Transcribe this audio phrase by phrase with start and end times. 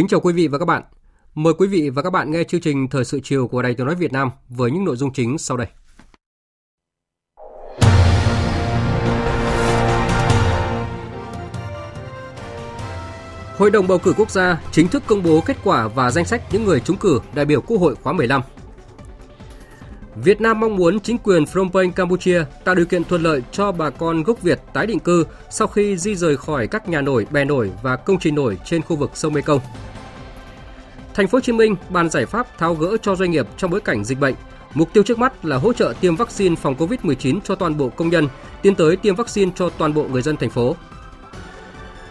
[0.00, 0.82] Kính chào quý vị và các bạn.
[1.34, 3.86] Mời quý vị và các bạn nghe chương trình Thời sự chiều của Đài Tiếng
[3.86, 5.66] nói Việt Nam với những nội dung chính sau đây.
[13.56, 16.42] Hội đồng bầu cử quốc gia chính thức công bố kết quả và danh sách
[16.52, 18.42] những người trúng cử đại biểu Quốc hội khóa 15.
[20.14, 23.72] Việt Nam mong muốn chính quyền Phnom Penh, Campuchia tạo điều kiện thuận lợi cho
[23.72, 27.26] bà con gốc Việt tái định cư sau khi di rời khỏi các nhà nổi,
[27.30, 29.60] bè nổi và công trình nổi trên khu vực sông Mekong.
[31.20, 33.80] Thành phố Hồ Chí Minh bàn giải pháp tháo gỡ cho doanh nghiệp trong bối
[33.80, 34.34] cảnh dịch bệnh.
[34.74, 38.08] Mục tiêu trước mắt là hỗ trợ tiêm vaccine phòng COVID-19 cho toàn bộ công
[38.08, 38.28] nhân,
[38.62, 40.76] tiến tới tiêm vaccine cho toàn bộ người dân thành phố.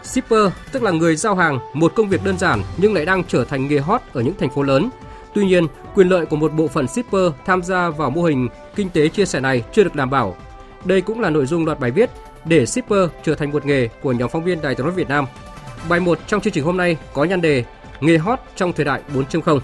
[0.04, 3.46] Shipper, tức là người giao hàng, một công việc đơn giản nhưng lại đang trở
[3.46, 4.90] thành nghề hot ở những thành phố lớn.
[5.34, 8.90] Tuy nhiên, quyền lợi của một bộ phận shipper tham gia vào mô hình kinh
[8.90, 10.36] tế chia sẻ này chưa được đảm bảo.
[10.86, 12.10] Đây cũng là nội dung loạt bài viết
[12.46, 15.26] để shipper trở thành một nghề của nhóm phóng viên Đài Tiếng nói Việt Nam.
[15.90, 17.64] Bài 1 trong chương trình hôm nay có nhan đề
[18.02, 19.60] Nghề hot trong thời đại 4.0.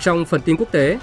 [0.00, 0.98] Trong phần tin quốc tế,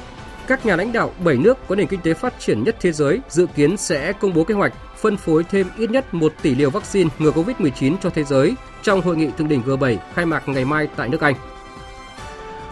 [0.47, 3.19] các nhà lãnh đạo 7 nước có nền kinh tế phát triển nhất thế giới
[3.29, 6.69] dự kiến sẽ công bố kế hoạch phân phối thêm ít nhất 1 tỷ liều
[6.69, 10.65] vaccine ngừa COVID-19 cho thế giới trong hội nghị thượng đỉnh G7 khai mạc ngày
[10.65, 11.35] mai tại nước Anh.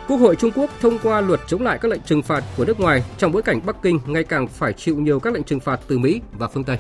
[0.07, 2.79] Quốc hội Trung Quốc thông qua luật chống lại các lệnh trừng phạt của nước
[2.79, 5.79] ngoài trong bối cảnh Bắc Kinh ngày càng phải chịu nhiều các lệnh trừng phạt
[5.87, 6.77] từ Mỹ và phương Tây.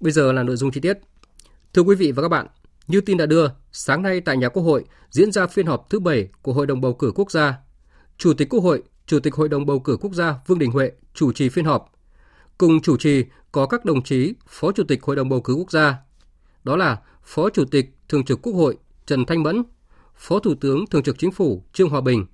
[0.00, 0.98] Bây giờ là nội dung chi tiết.
[1.74, 2.46] Thưa quý vị và các bạn,
[2.88, 6.00] như tin đã đưa, sáng nay tại nhà Quốc hội diễn ra phiên họp thứ
[6.00, 7.58] 7 của Hội đồng bầu cử quốc gia.
[8.18, 10.90] Chủ tịch Quốc hội, Chủ tịch Hội đồng bầu cử quốc gia Vương Đình Huệ
[11.14, 11.92] chủ trì phiên họp.
[12.58, 15.70] Cùng chủ trì có các đồng chí Phó Chủ tịch Hội đồng bầu cử quốc
[15.70, 15.96] gia.
[16.64, 18.76] Đó là Phó Chủ tịch Thường trực Quốc hội
[19.06, 19.62] Trần Thanh Mẫn,
[20.16, 22.26] Phó Thủ tướng Thường trực Chính phủ Trương Hòa Bình,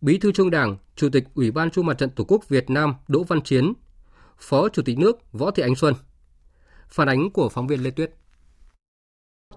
[0.00, 2.94] Bí thư Trung Đảng, Chủ tịch Ủy ban Trung mặt trận Tổ quốc Việt Nam
[3.08, 3.72] Đỗ Văn Chiến,
[4.38, 5.94] Phó Chủ tịch nước Võ Thị Ánh Xuân.
[6.94, 8.10] Phản ánh của phóng viên Lê Tuyết.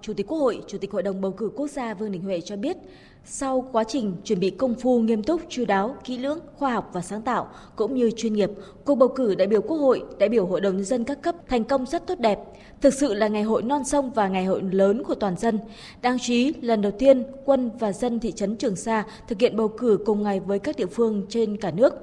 [0.02, 2.42] Chủ tịch Quốc hội, Chủ tịch Hội đồng bầu cử quốc gia Vương Đình Huệ
[2.42, 2.78] cho biết,
[3.26, 6.90] sau quá trình chuẩn bị công phu nghiêm túc, chú đáo, kỹ lưỡng, khoa học
[6.94, 8.50] và sáng tạo cũng như chuyên nghiệp,
[8.86, 11.36] cuộc bầu cử đại biểu Quốc hội, đại biểu Hội đồng nhân dân các cấp
[11.48, 12.40] thành công rất tốt đẹp.
[12.82, 15.60] Thực sự là ngày hội non sông và ngày hội lớn của toàn dân.
[16.02, 19.58] Đáng chú ý, lần đầu tiên quân và dân thị trấn Trường Sa thực hiện
[19.58, 21.94] bầu cử cùng ngày với các địa phương trên cả nước.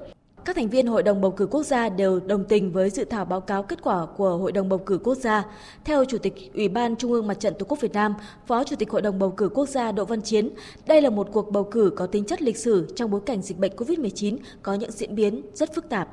[0.45, 3.25] Các thành viên Hội đồng bầu cử quốc gia đều đồng tình với dự thảo
[3.25, 5.43] báo cáo kết quả của Hội đồng bầu cử quốc gia.
[5.85, 8.15] Theo Chủ tịch Ủy ban Trung ương Mặt trận Tổ quốc Việt Nam,
[8.47, 10.49] Phó Chủ tịch Hội đồng bầu cử quốc gia Đỗ Văn Chiến,
[10.87, 13.57] đây là một cuộc bầu cử có tính chất lịch sử trong bối cảnh dịch
[13.57, 16.07] bệnh COVID-19 có những diễn biến rất phức tạp.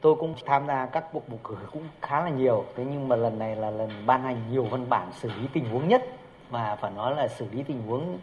[0.00, 3.16] Tôi cũng tham gia các cuộc bầu cử cũng khá là nhiều, thế nhưng mà
[3.16, 6.02] lần này là lần ban hành nhiều văn bản xử lý tình huống nhất
[6.50, 8.18] mà phải nói là xử lý tình huống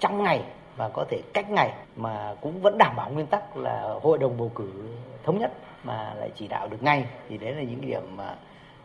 [0.00, 0.44] trong ngày
[0.76, 4.38] và có thể cách ngày mà cũng vẫn đảm bảo nguyên tắc là hội đồng
[4.38, 4.70] bầu cử
[5.24, 5.52] thống nhất
[5.84, 7.04] mà lại chỉ đạo được ngay.
[7.28, 8.34] Thì đấy là những điểm mà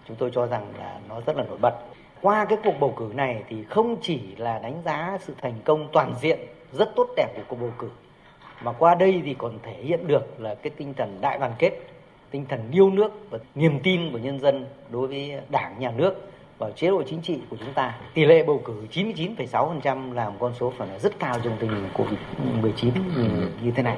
[0.07, 1.73] chúng tôi cho rằng là nó rất là nổi bật.
[2.21, 5.87] Qua cái cuộc bầu cử này thì không chỉ là đánh giá sự thành công
[5.91, 6.39] toàn diện,
[6.71, 7.89] rất tốt đẹp của cuộc bầu cử,
[8.63, 11.71] mà qua đây thì còn thể hiện được là cái tinh thần đại đoàn kết,
[12.31, 16.30] tinh thần yêu nước và niềm tin của nhân dân đối với đảng, nhà nước
[16.61, 17.97] vào chế độ chính trị của chúng ta.
[18.13, 21.69] Tỷ lệ bầu cử 99,6% là một con số phải là rất cao trong tình
[21.69, 22.91] hình Covid-19
[23.63, 23.97] như thế này.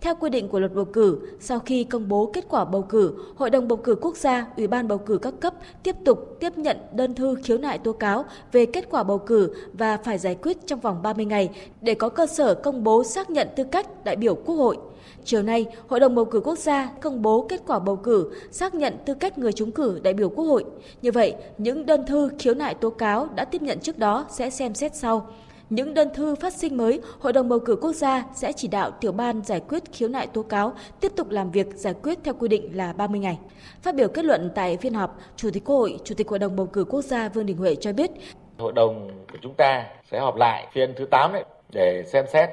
[0.00, 3.14] Theo quy định của luật bầu cử, sau khi công bố kết quả bầu cử,
[3.36, 6.58] Hội đồng bầu cử quốc gia, Ủy ban bầu cử các cấp tiếp tục tiếp
[6.58, 10.34] nhận đơn thư khiếu nại tố cáo về kết quả bầu cử và phải giải
[10.34, 14.04] quyết trong vòng 30 ngày để có cơ sở công bố xác nhận tư cách
[14.04, 14.76] đại biểu Quốc hội.
[15.24, 18.74] Chiều nay, Hội đồng bầu cử quốc gia công bố kết quả bầu cử xác
[18.74, 20.64] nhận tư cách người trúng cử đại biểu Quốc hội.
[21.02, 24.50] Như vậy, những đơn thư khiếu nại tố cáo đã tiếp nhận trước đó sẽ
[24.50, 25.26] xem xét sau.
[25.70, 28.90] Những đơn thư phát sinh mới, Hội đồng bầu cử quốc gia sẽ chỉ đạo
[28.90, 32.34] tiểu ban giải quyết khiếu nại tố cáo tiếp tục làm việc giải quyết theo
[32.34, 33.38] quy định là 30 ngày.
[33.82, 36.56] Phát biểu kết luận tại phiên họp, Chủ tịch Quốc hội, Chủ tịch Hội đồng
[36.56, 38.10] bầu cử quốc gia Vương Đình Huệ cho biết,
[38.58, 42.50] Hội đồng của chúng ta sẽ họp lại phiên thứ 8 đấy để xem xét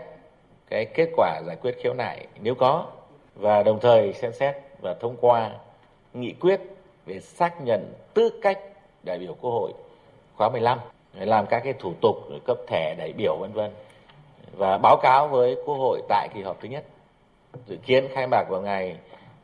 [0.69, 2.85] cái kết quả giải quyết khiếu nại nếu có
[3.35, 5.51] và đồng thời xem xét và thông qua
[6.13, 6.61] nghị quyết
[7.05, 8.59] về xác nhận tư cách
[9.03, 9.71] đại biểu Quốc hội
[10.35, 10.79] khóa 15
[11.19, 12.15] làm các cái thủ tục
[12.45, 13.71] cấp thẻ đại biểu vân vân
[14.57, 16.83] và báo cáo với Quốc hội tại kỳ họp thứ nhất
[17.67, 18.97] dự kiến khai mạc vào ngày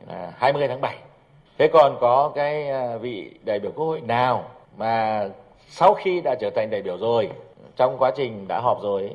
[0.08, 0.96] à, 20 tháng 7.
[1.58, 4.44] Thế còn có cái à, vị đại biểu Quốc hội nào
[4.76, 5.24] mà
[5.68, 7.30] sau khi đã trở thành đại biểu rồi
[7.76, 9.14] trong quá trình đã họp rồi ấy,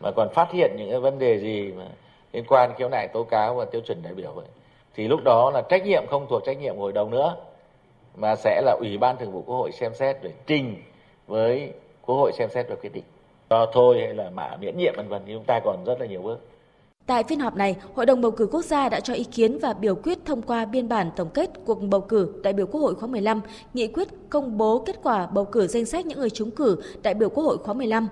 [0.00, 1.84] mà còn phát hiện những cái vấn đề gì mà
[2.32, 4.46] liên quan khiếu nại tố cáo và tiêu chuẩn đại biểu ấy,
[4.94, 7.36] thì lúc đó là trách nhiệm không thuộc trách nhiệm hội đồng nữa
[8.16, 10.82] mà sẽ là ủy ban thường vụ quốc hội xem xét để trình
[11.26, 11.72] với
[12.06, 13.04] quốc hội xem xét và quyết định
[13.50, 16.06] cho thôi hay là mã miễn nhiệm vân vân thì chúng ta còn rất là
[16.06, 16.38] nhiều bước
[17.06, 19.72] Tại phiên họp này, Hội đồng bầu cử quốc gia đã cho ý kiến và
[19.72, 22.94] biểu quyết thông qua biên bản tổng kết cuộc bầu cử đại biểu Quốc hội
[22.94, 23.40] khóa 15,
[23.74, 27.14] nghị quyết công bố kết quả bầu cử danh sách những người trúng cử đại
[27.14, 28.08] biểu Quốc hội khóa 15.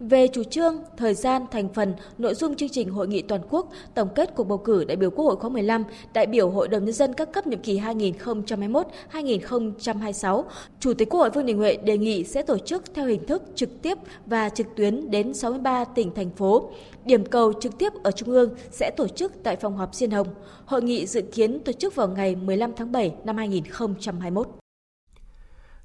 [0.00, 3.68] Về chủ trương, thời gian, thành phần, nội dung chương trình hội nghị toàn quốc,
[3.94, 6.84] tổng kết cuộc bầu cử đại biểu Quốc hội khóa 15, đại biểu Hội đồng
[6.84, 10.44] Nhân dân các cấp nhiệm kỳ 2021-2026,
[10.80, 13.42] Chủ tịch Quốc hội Vương Đình Huệ đề nghị sẽ tổ chức theo hình thức
[13.54, 16.70] trực tiếp và trực tuyến đến 63 tỉnh, thành phố.
[17.04, 20.28] Điểm cầu trực tiếp ở Trung ương sẽ tổ chức tại phòng họp Diên Hồng.
[20.64, 24.48] Hội nghị dự kiến tổ chức vào ngày 15 tháng 7 năm 2021.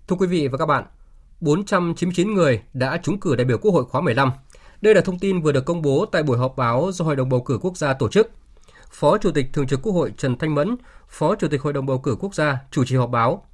[0.08, 0.84] Thưa quý vị và các bạn,
[1.44, 4.32] 499 người đã trúng cử đại biểu Quốc hội khóa 15.
[4.82, 7.30] Đây là thông tin vừa được công bố tại buổi họp báo do Hội đồng
[7.30, 8.32] bầu cử quốc gia tổ chức.
[8.92, 10.76] Phó Chủ tịch Thường trực Quốc hội Trần Thanh Mẫn,
[11.08, 13.46] Phó Chủ tịch Hội đồng bầu cử quốc gia chủ trì họp báo.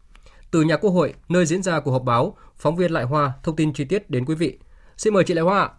[0.52, 3.56] Từ nhà Quốc hội, nơi diễn ra cuộc họp báo, phóng viên Lại Hoa thông
[3.56, 4.58] tin chi tiết đến quý vị.
[4.98, 5.70] Xin mời chị Lại Hoa ạ.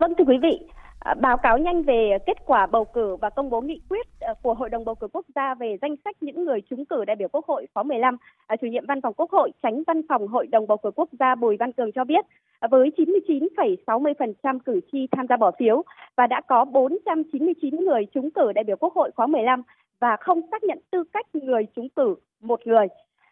[0.00, 0.58] Vâng thưa quý vị,
[1.04, 4.34] À, báo cáo nhanh về kết quả bầu cử và công bố nghị quyết à,
[4.42, 7.16] của Hội đồng bầu cử quốc gia về danh sách những người trúng cử đại
[7.16, 8.16] biểu Quốc hội khóa 15.
[8.46, 11.08] À, chủ nhiệm văn phòng Quốc hội, tránh văn phòng Hội đồng bầu cử quốc
[11.20, 12.24] gia Bùi Văn Cường cho biết,
[12.70, 15.82] với 99,60% cử tri tham gia bỏ phiếu
[16.16, 19.62] và đã có 499 người trúng cử đại biểu Quốc hội khóa 15
[20.00, 22.86] và không xác nhận tư cách người trúng cử một người.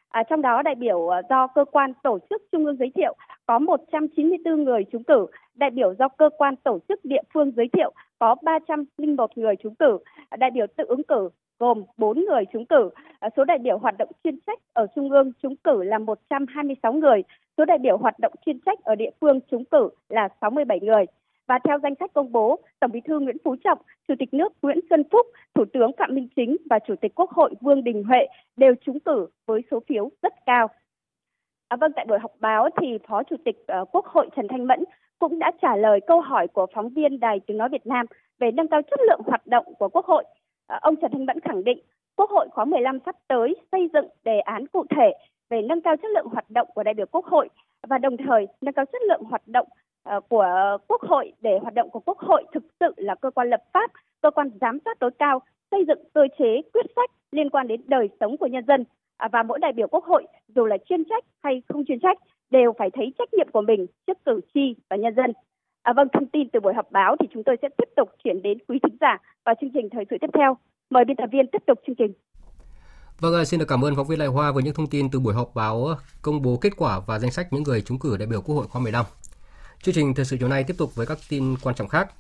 [0.09, 3.15] À, trong đó đại biểu do cơ quan tổ chức trung ương giới thiệu
[3.47, 5.27] có 194 người trúng cử,
[5.61, 9.75] đại biểu do cơ quan tổ chức địa phương giới thiệu có 301 người trúng
[9.75, 9.99] cử,
[10.39, 11.29] đại biểu tự ứng cử
[11.59, 12.91] gồm 4 người trúng cử,
[13.37, 17.23] số đại biểu hoạt động chuyên trách ở trung ương trúng cử là 126 người,
[17.57, 21.05] số đại biểu hoạt động chuyên trách ở địa phương trúng cử là 67 người.
[21.47, 23.79] Và theo danh sách công bố, Tổng Bí thư Nguyễn Phú Trọng,
[24.09, 27.31] Chủ tịch nước Nguyễn Xuân Phúc, Thủ tướng Phạm Minh Chính và Chủ tịch Quốc
[27.31, 30.69] hội Vương Đình Huệ đều trúng cử với số phiếu rất cao.
[31.69, 34.67] À, vâng, tại buổi họp báo thì Phó Chủ tịch uh, Quốc hội Trần Thanh
[34.67, 34.85] Mẫn
[35.21, 38.07] cũng đã trả lời câu hỏi của phóng viên Đài Tiếng Nói Việt Nam
[38.39, 40.25] về nâng cao chất lượng hoạt động của Quốc hội.
[40.67, 41.79] Ờ, ông Trần Thanh Mẫn khẳng định
[42.17, 45.13] Quốc hội khóa 15 sắp tới xây dựng đề án cụ thể
[45.51, 47.49] về nâng cao chất lượng hoạt động của đại biểu Quốc hội
[47.89, 49.69] và đồng thời nâng cao chất lượng hoạt động
[50.03, 53.51] ờ, của Quốc hội để hoạt động của Quốc hội thực sự là cơ quan
[53.51, 53.91] lập pháp,
[54.23, 55.41] cơ quan giám sát tối cao,
[55.71, 58.85] xây dựng cơ chế quyết sách liên quan đến đời sống của nhân dân
[59.17, 62.19] à, và mỗi đại biểu quốc hội dù là chuyên trách hay không chuyên trách
[62.51, 65.33] đều phải thấy trách nhiệm của mình trước cử tri và nhân dân.
[65.83, 68.43] À, vâng, thông tin từ buổi họp báo thì chúng tôi sẽ tiếp tục chuyển
[68.43, 70.57] đến quý thính giả và chương trình thời sự tiếp theo.
[70.91, 72.13] Mời biên tập viên tiếp tục chương trình.
[73.21, 75.21] Vâng, à, xin được cảm ơn phóng viên Lại Hoa với những thông tin từ
[75.21, 78.17] buổi họp báo ờ, công bố kết quả và danh sách những người trúng cử
[78.17, 79.05] đại biểu Quốc hội khóa 15.
[79.83, 82.13] Chương trình thời sự chiều nay tiếp tục với các tin quan trọng khác.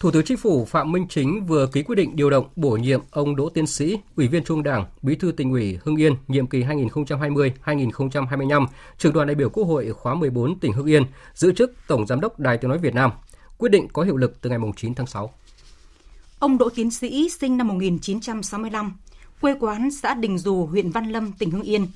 [0.00, 3.00] Thủ tướng Chính phủ Phạm Minh Chính vừa ký quyết định điều động bổ nhiệm
[3.10, 6.46] ông Đỗ Tiến Sĩ, Ủy viên Trung Đảng, Bí thư tỉnh ủy Hưng Yên nhiệm
[6.46, 8.66] kỳ 2020-2025,
[8.98, 11.02] trưởng đoàn đại biểu Quốc hội khóa 14 tỉnh Hưng Yên,
[11.34, 13.10] giữ chức Tổng Giám đốc Đài Tiếng nói Việt Nam.
[13.58, 15.34] Quyết định có hiệu lực từ ngày 9 tháng 6.
[16.38, 18.92] Ông Đỗ Tiến Sĩ sinh năm 1965,
[19.40, 21.86] quê quán xã Đình Dù, huyện Văn Lâm, tỉnh Hưng Yên,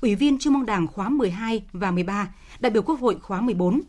[0.00, 3.80] Ủy viên Trung ương Đảng khóa 12 và 13, đại biểu Quốc hội khóa 14.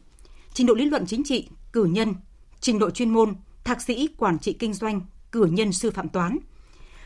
[0.54, 2.14] Trình độ lý luận chính trị, cử nhân,
[2.60, 3.34] trình độ chuyên môn,
[3.68, 6.38] thạc sĩ quản trị kinh doanh, cử nhân sư phạm toán.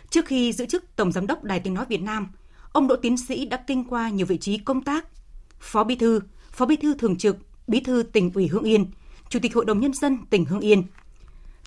[0.09, 2.27] Trước khi giữ chức Tổng Giám đốc Đài Tiếng Nói Việt Nam,
[2.71, 5.05] ông Đỗ Tiến Sĩ đã kinh qua nhiều vị trí công tác,
[5.59, 6.19] Phó Bí thư,
[6.51, 7.37] Phó Bí thư Thường trực,
[7.67, 8.85] Bí thư tỉnh ủy hương Yên,
[9.29, 10.83] Chủ tịch Hội đồng Nhân dân tỉnh hương Yên.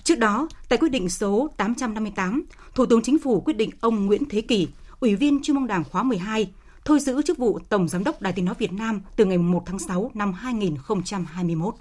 [0.03, 4.29] Trước đó, tại quyết định số 858, Thủ tướng Chính phủ quyết định ông Nguyễn
[4.29, 4.67] Thế Kỳ,
[4.99, 6.51] Ủy viên Trung ương Đảng khóa 12,
[6.85, 9.63] thôi giữ chức vụ Tổng Giám đốc Đài Tiếng Nói Việt Nam từ ngày 1
[9.65, 11.75] tháng 6 năm 2021.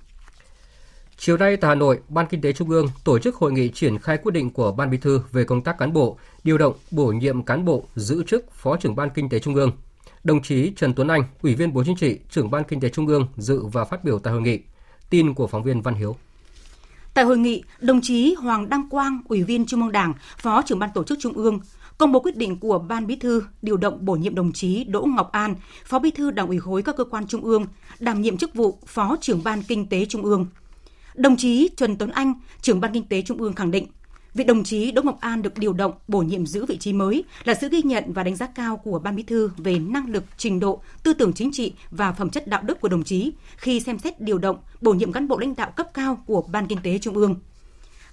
[1.18, 3.98] Chiều nay tại Hà Nội, Ban Kinh tế Trung ương tổ chức hội nghị triển
[3.98, 7.06] khai quyết định của Ban Bí thư về công tác cán bộ, điều động, bổ
[7.06, 9.72] nhiệm cán bộ giữ chức Phó trưởng Ban Kinh tế Trung ương.
[10.24, 13.06] Đồng chí Trần Tuấn Anh, Ủy viên Bộ Chính trị, trưởng Ban Kinh tế Trung
[13.06, 14.60] ương dự và phát biểu tại hội nghị.
[15.10, 16.16] Tin của phóng viên Văn Hiếu.
[17.14, 20.78] Tại hội nghị, đồng chí Hoàng Đăng Quang, Ủy viên Trung ương Đảng, Phó trưởng
[20.78, 21.60] Ban Tổ chức Trung ương,
[21.98, 25.00] công bố quyết định của Ban Bí thư điều động bổ nhiệm đồng chí Đỗ
[25.00, 25.54] Ngọc An,
[25.84, 27.66] Phó Bí thư Đảng ủy khối các cơ quan trung ương,
[27.98, 30.46] đảm nhiệm chức vụ Phó trưởng Ban Kinh tế Trung ương–
[31.14, 33.86] Đồng chí Trần Tuấn Anh, trưởng ban kinh tế Trung ương khẳng định,
[34.34, 37.24] việc đồng chí Đỗ Ngọc An được điều động bổ nhiệm giữ vị trí mới
[37.44, 40.24] là sự ghi nhận và đánh giá cao của Ban Bí thư về năng lực,
[40.36, 43.80] trình độ, tư tưởng chính trị và phẩm chất đạo đức của đồng chí khi
[43.80, 46.78] xem xét điều động, bổ nhiệm cán bộ lãnh đạo cấp cao của Ban Kinh
[46.82, 47.34] tế Trung ương.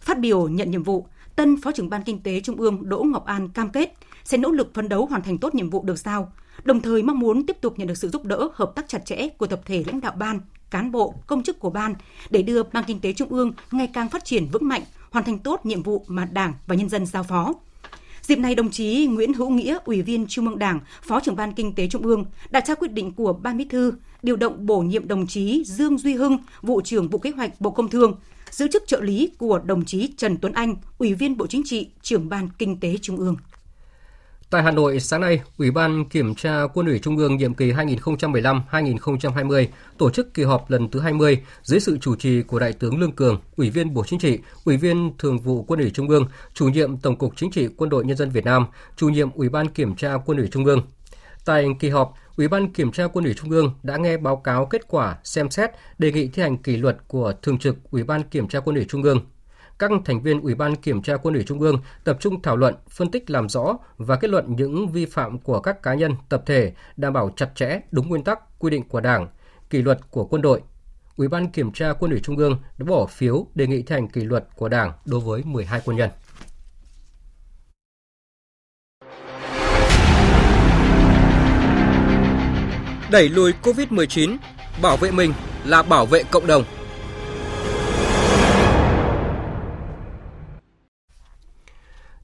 [0.01, 3.25] Phát biểu nhận nhiệm vụ, tân Phó trưởng Ban Kinh tế Trung ương Đỗ Ngọc
[3.25, 3.93] An cam kết
[4.23, 7.19] sẽ nỗ lực phấn đấu hoàn thành tốt nhiệm vụ được giao, đồng thời mong
[7.19, 9.83] muốn tiếp tục nhận được sự giúp đỡ, hợp tác chặt chẽ của tập thể
[9.87, 10.39] lãnh đạo ban,
[10.71, 11.95] cán bộ, công chức của ban
[12.29, 15.39] để đưa Ban Kinh tế Trung ương ngày càng phát triển vững mạnh, hoàn thành
[15.39, 17.53] tốt nhiệm vụ mà Đảng và nhân dân giao phó.
[18.21, 21.53] Dịp này, đồng chí Nguyễn Hữu Nghĩa, Ủy viên Trung ương Đảng, Phó trưởng Ban
[21.53, 24.81] Kinh tế Trung ương đã trao quyết định của Ban Bí thư điều động bổ
[24.81, 28.15] nhiệm đồng chí Dương Duy Hưng, vụ trưởng vụ kế hoạch Bộ Công Thương,
[28.51, 31.89] giữ chức trợ lý của đồng chí Trần Tuấn Anh, Ủy viên Bộ Chính trị,
[32.01, 33.35] trưởng Ban Kinh tế Trung ương.
[34.51, 37.71] Tại Hà Nội, sáng nay, Ủy ban Kiểm tra Quân ủy Trung ương nhiệm kỳ
[37.71, 39.67] 2015-2020
[39.97, 43.11] tổ chức kỳ họp lần thứ 20 dưới sự chủ trì của Đại tướng Lương
[43.11, 46.69] Cường, Ủy viên Bộ Chính trị, Ủy viên Thường vụ Quân ủy Trung ương, Chủ
[46.69, 48.65] nhiệm Tổng cục Chính trị Quân đội Nhân dân Việt Nam,
[48.97, 50.81] Chủ nhiệm Ủy ban Kiểm tra Quân ủy Trung ương.
[51.45, 54.65] Tại kỳ họp, Ủy ban Kiểm tra Quân ủy Trung ương đã nghe báo cáo
[54.65, 58.23] kết quả xem xét đề nghị thi hành kỷ luật của Thường trực Ủy ban
[58.23, 59.21] Kiểm tra Quân ủy Trung ương
[59.81, 62.75] các thành viên Ủy ban Kiểm tra Quân ủy Trung ương tập trung thảo luận,
[62.89, 66.43] phân tích làm rõ và kết luận những vi phạm của các cá nhân, tập
[66.45, 69.27] thể, đảm bảo chặt chẽ, đúng nguyên tắc, quy định của Đảng,
[69.69, 70.61] kỷ luật của quân đội.
[71.15, 74.07] Ủy ban Kiểm tra Quân ủy Trung ương đã bỏ phiếu đề nghị thi hành
[74.07, 76.09] kỷ luật của Đảng đối với 12 quân nhân.
[83.11, 84.37] Đẩy lùi COVID-19,
[84.81, 85.33] bảo vệ mình
[85.65, 86.63] là bảo vệ cộng đồng–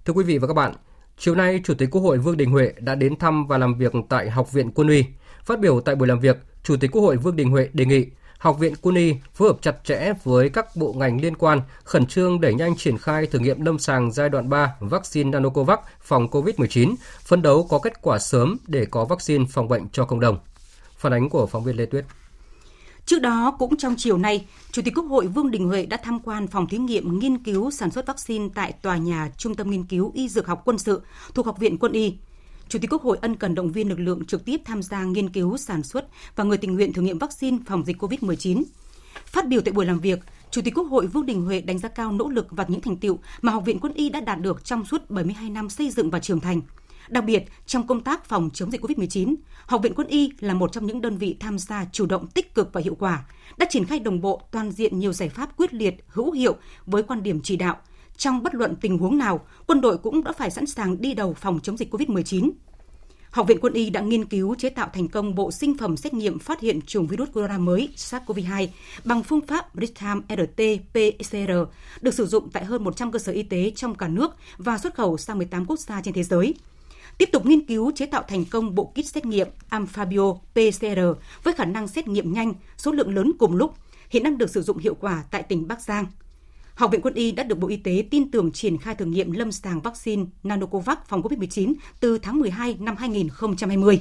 [0.08, 0.74] Thưa quý vị và các bạn,
[1.18, 3.94] chiều nay Chủ tịch Quốc hội Vương Đình Huệ đã đến thăm và làm việc
[4.10, 5.04] tại Học viện Quân y.
[5.44, 8.06] Phát biểu tại buổi làm việc, Chủ tịch Quốc hội Vương Đình Huệ đề nghị
[8.38, 12.06] Học viện Quân y phối hợp chặt chẽ với các bộ ngành liên quan khẩn
[12.06, 16.28] trương đẩy nhanh triển khai thử nghiệm lâm sàng giai đoạn 3 vaccine Nanocovax phòng
[16.28, 20.38] COVID-19, phân đấu có kết quả sớm để có vaccine phòng bệnh cho cộng đồng.
[20.98, 22.06] Phản ánh của phóng viên Lê Tuyết.
[23.08, 26.20] Trước đó, cũng trong chiều nay, Chủ tịch Quốc hội Vương Đình Huệ đã tham
[26.20, 29.84] quan phòng thí nghiệm nghiên cứu sản xuất vaccine tại tòa nhà Trung tâm Nghiên
[29.84, 31.02] cứu Y Dược học Quân sự
[31.34, 32.14] thuộc Học viện Quân y.
[32.70, 35.30] Chủ tịch Quốc hội ân cần động viên lực lượng trực tiếp tham gia nghiên
[35.30, 38.64] cứu sản xuất và người tình nguyện thử nghiệm vaccine phòng dịch COVID-19.
[39.26, 40.20] Phát biểu tại buổi làm việc,
[40.52, 42.98] Chủ tịch Quốc hội Vương Đình Huệ đánh giá cao nỗ lực và những thành
[42.98, 46.10] tiệu mà Học viện Quân y đã đạt được trong suốt 72 năm xây dựng
[46.10, 46.62] và trưởng thành–
[47.08, 49.36] Đặc biệt, trong công tác phòng chống dịch COVID-19,
[49.66, 52.56] Học viện Quân y là một trong những đơn vị tham gia chủ động tích
[52.56, 53.26] cực và hiệu quả,
[53.58, 57.04] đã triển khai đồng bộ toàn diện nhiều giải pháp quyết liệt, hữu hiệu với
[57.04, 57.78] quan điểm chỉ đạo.
[58.18, 61.34] Trong bất luận tình huống nào, quân đội cũng đã phải sẵn sàng đi đầu
[61.34, 62.52] phòng chống dịch COVID-19.
[63.32, 66.14] Học viện Quân y đã nghiên cứu chế tạo thành công bộ sinh phẩm xét
[66.14, 68.68] nghiệm phát hiện chủng virus corona mới SARS-CoV-2
[69.06, 71.66] bằng phương pháp real-time RT-PCR
[72.02, 74.96] được sử dụng tại hơn 100 cơ sở y tế trong cả nước và xuất
[74.96, 76.54] khẩu sang 18 quốc gia trên thế giới
[77.18, 81.00] tiếp tục nghiên cứu chế tạo thành công bộ kit xét nghiệm Amphibio PCR
[81.44, 83.74] với khả năng xét nghiệm nhanh, số lượng lớn cùng lúc,
[84.10, 86.06] hiện đang được sử dụng hiệu quả tại tỉnh Bắc Giang.
[86.74, 89.32] Học viện Quân y đã được Bộ Y tế tin tưởng triển khai thử nghiệm
[89.32, 94.00] lâm sàng vaccine Nanocovax phòng COVID-19 từ tháng 12 năm 2020.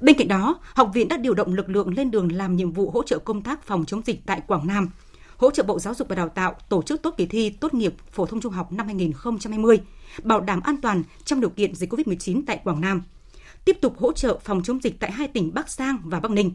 [0.00, 2.90] Bên cạnh đó, học viện đã điều động lực lượng lên đường làm nhiệm vụ
[2.90, 4.90] hỗ trợ công tác phòng chống dịch tại Quảng Nam,
[5.36, 7.94] hỗ trợ Bộ Giáo dục và Đào tạo tổ chức tốt kỳ thi tốt nghiệp
[8.12, 9.80] phổ thông trung học năm 2020,
[10.22, 13.02] bảo đảm an toàn trong điều kiện dịch COVID-19 tại Quảng Nam.
[13.64, 16.52] Tiếp tục hỗ trợ phòng chống dịch tại hai tỉnh Bắc Giang và Bắc Ninh.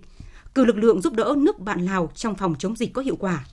[0.56, 3.46] Cử lực lượng giúp đỡ nước bạn Lào trong phòng chống dịch có hiệu quả.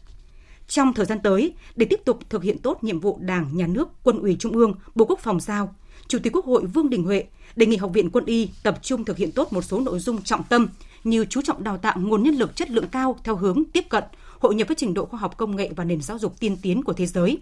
[0.68, 3.88] Trong thời gian tới, để tiếp tục thực hiện tốt nhiệm vụ Đảng, Nhà nước,
[4.02, 5.74] Quân ủy Trung ương, Bộ Quốc phòng giao,
[6.08, 7.24] Chủ tịch Quốc hội Vương Đình Huệ
[7.56, 10.22] đề nghị Học viện Quân y tập trung thực hiện tốt một số nội dung
[10.22, 10.68] trọng tâm
[11.04, 14.04] như chú trọng đào tạo nguồn nhân lực chất lượng cao theo hướng tiếp cận,
[14.38, 16.82] hội nhập với trình độ khoa học công nghệ và nền giáo dục tiên tiến
[16.82, 17.38] của thế giới,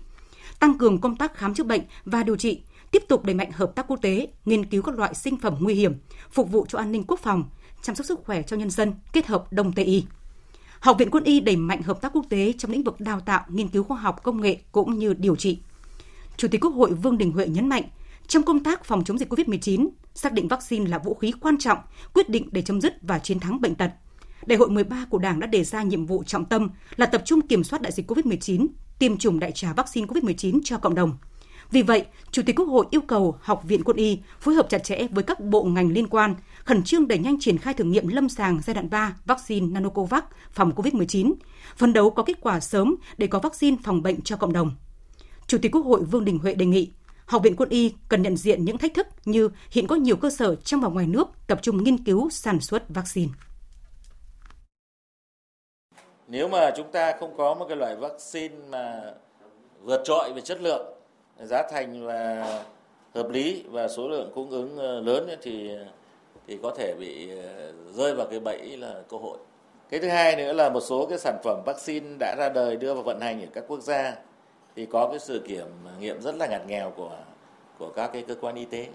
[0.60, 2.60] tăng cường công tác khám chữa bệnh và điều trị,
[2.90, 5.74] tiếp tục đẩy mạnh hợp tác quốc tế, nghiên cứu các loại sinh phẩm nguy
[5.74, 5.94] hiểm,
[6.30, 7.44] phục vụ cho an ninh quốc phòng,
[7.82, 10.04] chăm sóc sức khỏe cho nhân dân, kết hợp đồng Tây y.
[10.80, 13.44] Học viện Quân y đẩy mạnh hợp tác quốc tế trong lĩnh vực đào tạo,
[13.48, 15.58] nghiên cứu khoa học công nghệ cũng như điều trị.
[16.36, 17.82] Chủ tịch Quốc hội Vương Đình Huệ nhấn mạnh,
[18.26, 21.78] trong công tác phòng chống dịch COVID-19, xác định vaccine là vũ khí quan trọng,
[22.14, 23.90] quyết định để chấm dứt và chiến thắng bệnh tật.
[24.46, 27.40] Đại hội 13 của Đảng đã đề ra nhiệm vụ trọng tâm là tập trung
[27.40, 28.66] kiểm soát đại dịch COVID-19,
[28.98, 31.16] tiêm chủng đại trà vaccine COVID-19 cho cộng đồng.
[31.70, 34.78] Vì vậy, Chủ tịch Quốc hội yêu cầu Học viện Quân y phối hợp chặt
[34.78, 36.34] chẽ với các bộ ngành liên quan,
[36.64, 40.24] khẩn trương đẩy nhanh triển khai thử nghiệm lâm sàng giai đoạn 3 vaccine Nanocovax
[40.52, 41.34] phòng COVID-19,
[41.76, 44.70] phấn đấu có kết quả sớm để có vaccine phòng bệnh cho cộng đồng.
[45.46, 46.90] Chủ tịch Quốc hội Vương Đình Huệ đề nghị
[47.26, 50.30] Học viện Quân y cần nhận diện những thách thức như hiện có nhiều cơ
[50.30, 53.32] sở trong và ngoài nước tập trung nghiên cứu sản xuất vaccine.
[56.28, 59.12] Nếu mà chúng ta không có một cái loại vaccine mà
[59.82, 60.86] vượt trội về chất lượng,
[61.38, 62.44] giá thành và
[63.14, 65.70] hợp lý và số lượng cung ứng ờ, lớn thì
[66.46, 69.38] thì có thể bị ờ, rơi vào cái bẫy là cơ hội.
[69.90, 72.94] Cái thứ hai nữa là một số cái sản phẩm vaccine đã ra đời đưa
[72.94, 74.16] vào vận hành ở các quốc gia
[74.76, 75.66] thì có cái sự kiểm
[76.00, 77.10] nghiệm rất là ngặt nghèo của
[77.78, 78.86] của các cái cơ quan y tế,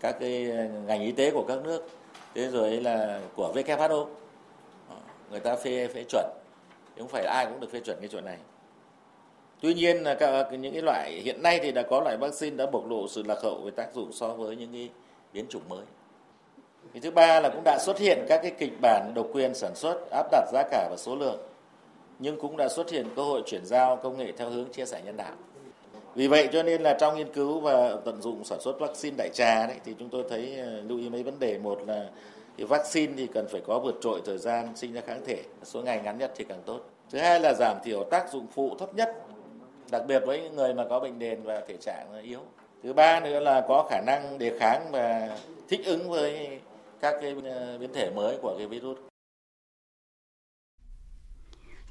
[0.00, 1.88] các cái ờ, ngành y tế của các nước,
[2.34, 4.06] thế rồi là của WHO,
[5.34, 6.30] người ta phê phê chuẩn,
[6.98, 8.36] không phải ai cũng được phê chuẩn cái chuyện này.
[9.60, 12.66] Tuy nhiên là các, những cái loại hiện nay thì đã có loại vaccine đã
[12.66, 14.88] bộc lộ sự lạc hậu về tác dụng so với những cái
[15.32, 15.84] biến chủng mới.
[16.92, 19.74] Cái thứ ba là cũng đã xuất hiện các cái kịch bản độc quyền sản
[19.74, 21.38] xuất, áp đặt giá cả và số lượng.
[22.18, 25.02] Nhưng cũng đã xuất hiện cơ hội chuyển giao công nghệ theo hướng chia sẻ
[25.04, 25.34] nhân đạo.
[26.14, 29.28] Vì vậy cho nên là trong nghiên cứu và tận dụng sản xuất vaccine đại
[29.34, 32.06] trà đấy thì chúng tôi thấy ờ, lưu ý mấy vấn đề một là
[32.56, 35.82] thì vaccine thì cần phải có vượt trội thời gian sinh ra kháng thể, số
[35.82, 36.80] ngày ngắn nhất thì càng tốt.
[37.10, 39.26] Thứ hai là giảm thiểu tác dụng phụ thấp nhất,
[39.90, 42.40] đặc biệt với những người mà có bệnh nền và thể trạng yếu.
[42.82, 46.60] Thứ ba nữa là có khả năng đề kháng và thích ứng với
[47.00, 48.98] các cái ờ, biến thể mới của cái virus.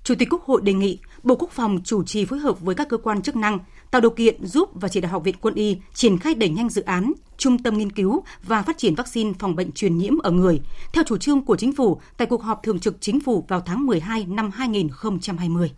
[0.04, 2.88] Chủ tịch Quốc hội đề nghị Bộ Quốc phòng chủ trì phối hợp với các
[2.90, 3.60] cơ quan chức năng
[3.94, 6.70] tạo điều kiện giúp và chỉ đạo Học viện Quân y triển khai đẩy nhanh
[6.70, 10.32] dự án Trung tâm nghiên cứu và phát triển vaccine phòng bệnh truyền nhiễm ở
[10.32, 10.62] người
[10.94, 13.86] theo chủ trương của chính phủ tại cuộc họp thường trực chính phủ vào tháng
[13.86, 15.72] 12 năm 2020.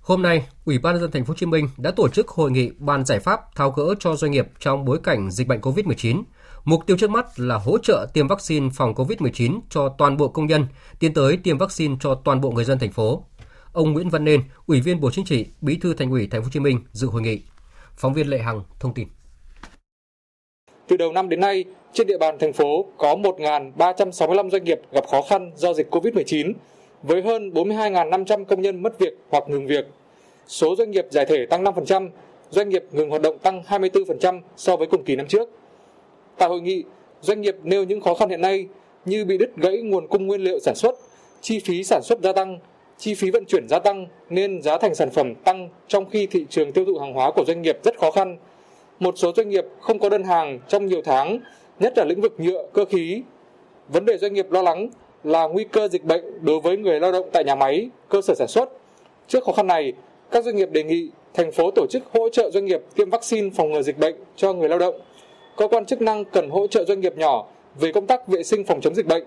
[0.00, 2.50] Hôm nay, Ủy ban nhân dân thành phố Hồ Chí Minh đã tổ chức hội
[2.50, 6.22] nghị bàn giải pháp tháo gỡ cho doanh nghiệp trong bối cảnh dịch bệnh COVID-19
[6.64, 10.46] Mục tiêu trước mắt là hỗ trợ tiêm vaccine phòng COVID-19 cho toàn bộ công
[10.46, 10.66] nhân,
[10.98, 13.24] tiến tới tiêm vaccine cho toàn bộ người dân thành phố.
[13.74, 16.44] Ông Nguyễn Văn Nên, Ủy viên Bộ Chính trị, Bí thư Thành ủy Thành phố
[16.44, 17.40] Hồ Chí Minh dự hội nghị.
[17.96, 19.08] Phóng viên Lệ Hằng thông tin.
[20.88, 25.04] Từ đầu năm đến nay, trên địa bàn thành phố có 1.365 doanh nghiệp gặp
[25.10, 26.52] khó khăn do dịch COVID-19,
[27.02, 29.86] với hơn 42.500 công nhân mất việc hoặc ngừng việc.
[30.46, 32.08] Số doanh nghiệp giải thể tăng 5%,
[32.50, 35.48] doanh nghiệp ngừng hoạt động tăng 24% so với cùng kỳ năm trước.
[36.38, 36.84] Tại hội nghị,
[37.20, 38.68] doanh nghiệp nêu những khó khăn hiện nay
[39.04, 40.94] như bị đứt gãy nguồn cung nguyên liệu sản xuất,
[41.40, 42.58] chi phí sản xuất gia tăng,
[42.98, 46.46] chi phí vận chuyển gia tăng nên giá thành sản phẩm tăng trong khi thị
[46.50, 48.36] trường tiêu thụ hàng hóa của doanh nghiệp rất khó khăn.
[49.00, 51.38] Một số doanh nghiệp không có đơn hàng trong nhiều tháng,
[51.80, 53.22] nhất là lĩnh vực nhựa, cơ khí.
[53.88, 54.88] Vấn đề doanh nghiệp lo lắng
[55.24, 58.34] là nguy cơ dịch bệnh đối với người lao động tại nhà máy, cơ sở
[58.34, 58.68] sản xuất.
[59.28, 59.92] Trước khó khăn này,
[60.30, 63.50] các doanh nghiệp đề nghị thành phố tổ chức hỗ trợ doanh nghiệp tiêm vaccine
[63.56, 64.94] phòng ngừa dịch bệnh cho người lao động
[65.56, 67.46] cơ quan chức năng cần hỗ trợ doanh nghiệp nhỏ
[67.80, 69.24] về công tác vệ sinh phòng chống dịch bệnh.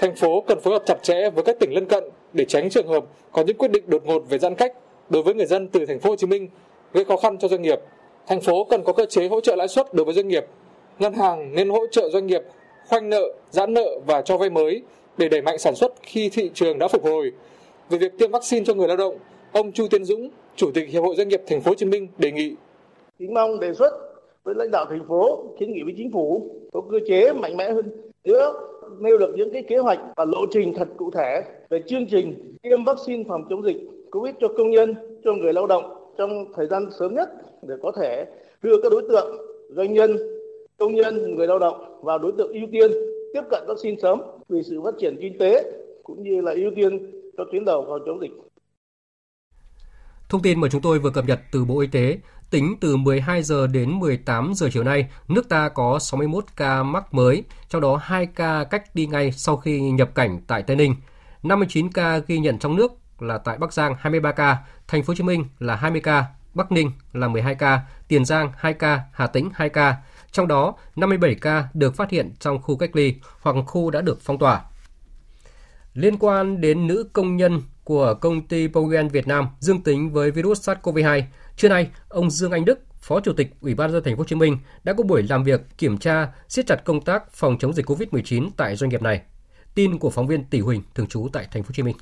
[0.00, 2.88] Thành phố cần phối hợp chặt chẽ với các tỉnh lân cận để tránh trường
[2.88, 4.72] hợp có những quyết định đột ngột về giãn cách
[5.10, 6.48] đối với người dân từ thành phố Hồ Chí Minh
[6.92, 7.78] gây khó khăn cho doanh nghiệp.
[8.26, 10.44] Thành phố cần có cơ chế hỗ trợ lãi suất đối với doanh nghiệp.
[10.98, 12.42] Ngân hàng nên hỗ trợ doanh nghiệp
[12.88, 14.82] khoanh nợ, giãn nợ và cho vay mới
[15.18, 17.32] để đẩy mạnh sản xuất khi thị trường đã phục hồi.
[17.90, 19.18] Về việc tiêm vaccine cho người lao động,
[19.52, 22.08] ông Chu Tiến Dũng, Chủ tịch Hiệp hội Doanh nghiệp Thành phố Hồ Chí Minh
[22.18, 22.54] đề nghị.
[23.18, 23.90] Kính mong đề xuất
[24.44, 27.70] với lãnh đạo thành phố kiến nghị với chính phủ có cơ chế mạnh mẽ
[27.70, 27.90] hơn
[28.24, 28.52] nữa
[29.00, 32.56] nêu được những cái kế hoạch và lộ trình thật cụ thể về chương trình
[32.62, 33.76] tiêm vaccine phòng chống dịch
[34.10, 34.94] covid cho công nhân
[35.24, 37.28] cho người lao động trong thời gian sớm nhất
[37.62, 38.26] để có thể
[38.62, 39.36] đưa các đối tượng
[39.68, 40.16] doanh nhân
[40.78, 42.90] công nhân người lao động vào đối tượng ưu tiên
[43.34, 47.10] tiếp cận vaccine sớm vì sự phát triển kinh tế cũng như là ưu tiên
[47.36, 48.30] cho tuyến đầu phòng chống dịch.
[50.28, 52.18] Thông tin mà chúng tôi vừa cập nhật từ Bộ Y tế,
[52.54, 57.14] tính từ 12 giờ đến 18 giờ chiều nay, nước ta có 61 ca mắc
[57.14, 60.94] mới, trong đó 2 ca cách đi ngay sau khi nhập cảnh tại Tây Ninh.
[61.42, 64.56] 59 ca ghi nhận trong nước là tại Bắc Giang 23 ca,
[64.88, 68.52] Thành phố Hồ Chí Minh là 20 ca, Bắc Ninh là 12 ca, Tiền Giang
[68.56, 69.96] 2 ca, Hà Tĩnh 2 ca.
[70.32, 74.18] Trong đó, 57 ca được phát hiện trong khu cách ly hoặc khu đã được
[74.20, 74.60] phong tỏa.
[75.94, 80.30] Liên quan đến nữ công nhân của công ty Pogen Việt Nam dương tính với
[80.30, 81.22] virus SARS-CoV-2,
[81.56, 84.20] trưa nay, ông Dương Anh Đức, Phó Chủ tịch Ủy ban nhân dân thành phố
[84.20, 87.58] Hồ Chí Minh đã có buổi làm việc kiểm tra siết chặt công tác phòng
[87.58, 89.22] chống dịch COVID-19 tại doanh nghiệp này.
[89.74, 91.96] Tin của phóng viên Tỷ Huỳnh thường trú tại thành phố Hồ Chí Minh.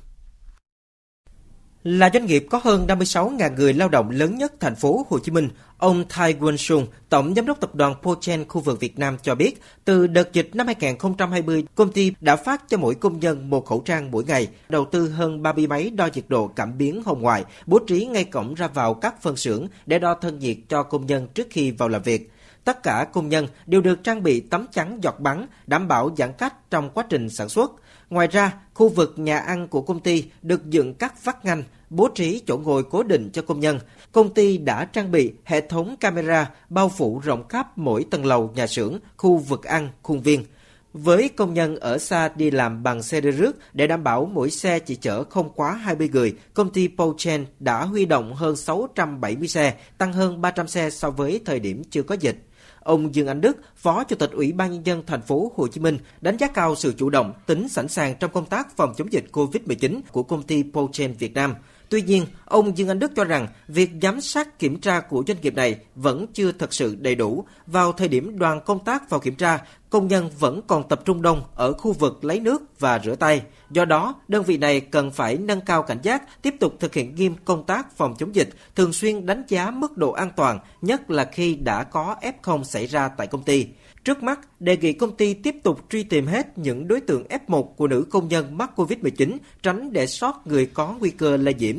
[1.83, 5.31] Là doanh nghiệp có hơn 56.000 người lao động lớn nhất thành phố Hồ Chí
[5.31, 9.17] Minh, ông Thai Quân Sung, tổng giám đốc tập đoàn Pochen khu vực Việt Nam
[9.21, 13.49] cho biết, từ đợt dịch năm 2020, công ty đã phát cho mỗi công nhân
[13.49, 17.03] một khẩu trang mỗi ngày, đầu tư hơn 30 máy đo nhiệt độ cảm biến
[17.05, 20.57] hồng ngoại, bố trí ngay cổng ra vào các phân xưởng để đo thân nhiệt
[20.69, 22.31] cho công nhân trước khi vào làm việc.
[22.63, 26.33] Tất cả công nhân đều được trang bị tấm chắn giọt bắn, đảm bảo giãn
[26.33, 27.71] cách trong quá trình sản xuất.
[28.13, 32.07] Ngoài ra, khu vực nhà ăn của công ty được dựng các vách ngăn, bố
[32.07, 33.79] trí chỗ ngồi cố định cho công nhân.
[34.11, 38.51] Công ty đã trang bị hệ thống camera bao phủ rộng khắp mỗi tầng lầu
[38.55, 40.45] nhà xưởng, khu vực ăn, khuôn viên.
[40.93, 44.49] Với công nhân ở xa đi làm bằng xe đưa rước để đảm bảo mỗi
[44.49, 49.47] xe chỉ chở không quá 20 người, công ty Pochen đã huy động hơn 670
[49.47, 52.37] xe, tăng hơn 300 xe so với thời điểm chưa có dịch.
[52.83, 55.81] Ông Dương Anh Đức, Phó Chủ tịch Ủy ban nhân dân thành phố Hồ Chí
[55.81, 59.13] Minh đánh giá cao sự chủ động, tính sẵn sàng trong công tác phòng chống
[59.13, 61.55] dịch COVID-19 của công ty Pochen Việt Nam.
[61.89, 65.41] Tuy nhiên, ông Dương Anh Đức cho rằng việc giám sát kiểm tra của doanh
[65.41, 67.45] nghiệp này vẫn chưa thật sự đầy đủ.
[67.67, 71.21] Vào thời điểm đoàn công tác vào kiểm tra, công nhân vẫn còn tập trung
[71.21, 73.41] đông ở khu vực lấy nước và rửa tay.
[73.71, 77.15] Do đó, đơn vị này cần phải nâng cao cảnh giác, tiếp tục thực hiện
[77.15, 81.11] nghiêm công tác phòng chống dịch, thường xuyên đánh giá mức độ an toàn, nhất
[81.11, 83.67] là khi đã có F0 xảy ra tại công ty.
[84.03, 87.63] Trước mắt, đề nghị công ty tiếp tục truy tìm hết những đối tượng F1
[87.63, 91.75] của nữ công nhân mắc COVID-19, tránh để sót người có nguy cơ lây nhiễm.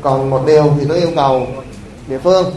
[0.00, 1.46] Còn một điều thì tôi yêu cầu
[2.08, 2.52] địa phương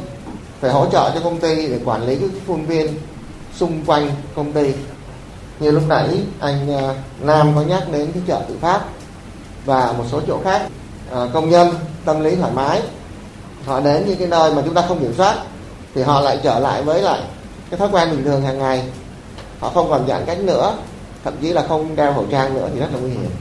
[0.59, 2.87] phải hỗ trợ cho công ty để quản lý các khuôn viên
[3.55, 4.73] xung quanh công ty.
[5.59, 8.81] Như lúc nãy anh à, Nam có nhắc đến cái chợ tự phát
[9.65, 10.69] và một số chỗ khác.
[11.11, 12.81] À, công nhân tâm lý thoải mái,
[13.65, 15.37] họ đến những cái nơi mà chúng ta không kiểm soát
[15.95, 17.21] thì họ lại trở lại với lại
[17.69, 18.84] cái thói quen bình thường hàng ngày.
[19.60, 20.78] Họ không còn giãn cách nữa
[21.23, 23.32] thậm chí là không đeo khẩu trang nữa thì rất là nguy hiểm.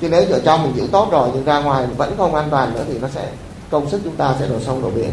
[0.00, 2.74] Chứ nếu ở trong mình giữ tốt rồi nhưng ra ngoài vẫn không an toàn
[2.74, 3.32] nữa thì nó sẽ
[3.70, 5.10] công sức chúng ta sẽ đổ sông đổ biển.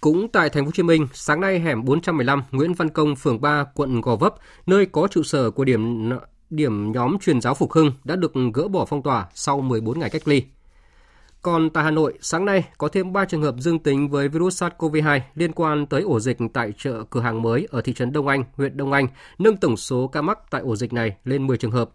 [0.00, 3.40] Cũng tại thành phố Hồ Chí Minh, sáng nay hẻm 415 Nguyễn Văn Công, phường
[3.40, 4.34] 3, quận Gò Vấp,
[4.66, 6.10] nơi có trụ sở của điểm
[6.50, 10.10] điểm nhóm truyền giáo Phục Hưng đã được gỡ bỏ phong tỏa sau 14 ngày
[10.10, 10.42] cách ly.
[11.42, 14.62] Còn tại Hà Nội, sáng nay có thêm 3 trường hợp dương tính với virus
[14.62, 18.28] SARS-CoV-2 liên quan tới ổ dịch tại chợ cửa hàng mới ở thị trấn Đông
[18.28, 19.06] Anh, huyện Đông Anh,
[19.38, 21.90] nâng tổng số ca mắc tại ổ dịch này lên 10 trường hợp.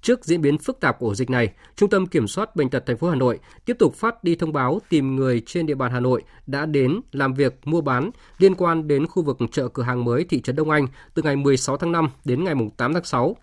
[0.00, 2.86] Trước diễn biến phức tạp của ổ dịch này, Trung tâm Kiểm soát Bệnh tật
[2.86, 5.92] thành phố Hà Nội tiếp tục phát đi thông báo tìm người trên địa bàn
[5.92, 9.82] Hà Nội đã đến làm việc mua bán liên quan đến khu vực chợ cửa
[9.82, 13.04] hàng mới thị trấn Đông Anh từ ngày 16 tháng 5 đến ngày 8 tháng
[13.04, 13.36] 6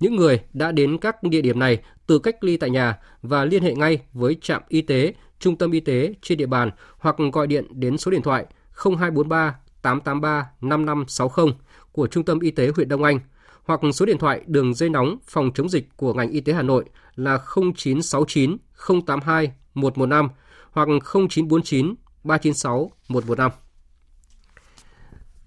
[0.00, 3.62] những người đã đến các địa điểm này từ cách ly tại nhà và liên
[3.62, 7.46] hệ ngay với trạm y tế, trung tâm y tế trên địa bàn hoặc gọi
[7.46, 8.46] điện đến số điện thoại
[8.84, 11.46] 0243 883 5560
[11.92, 13.20] của Trung tâm Y tế huyện Đông Anh
[13.64, 16.62] hoặc số điện thoại đường dây nóng phòng chống dịch của ngành y tế Hà
[16.62, 16.84] Nội
[17.14, 17.38] là
[17.74, 18.56] 0969
[19.06, 20.28] 082 115
[20.70, 23.50] hoặc 0949 396 115.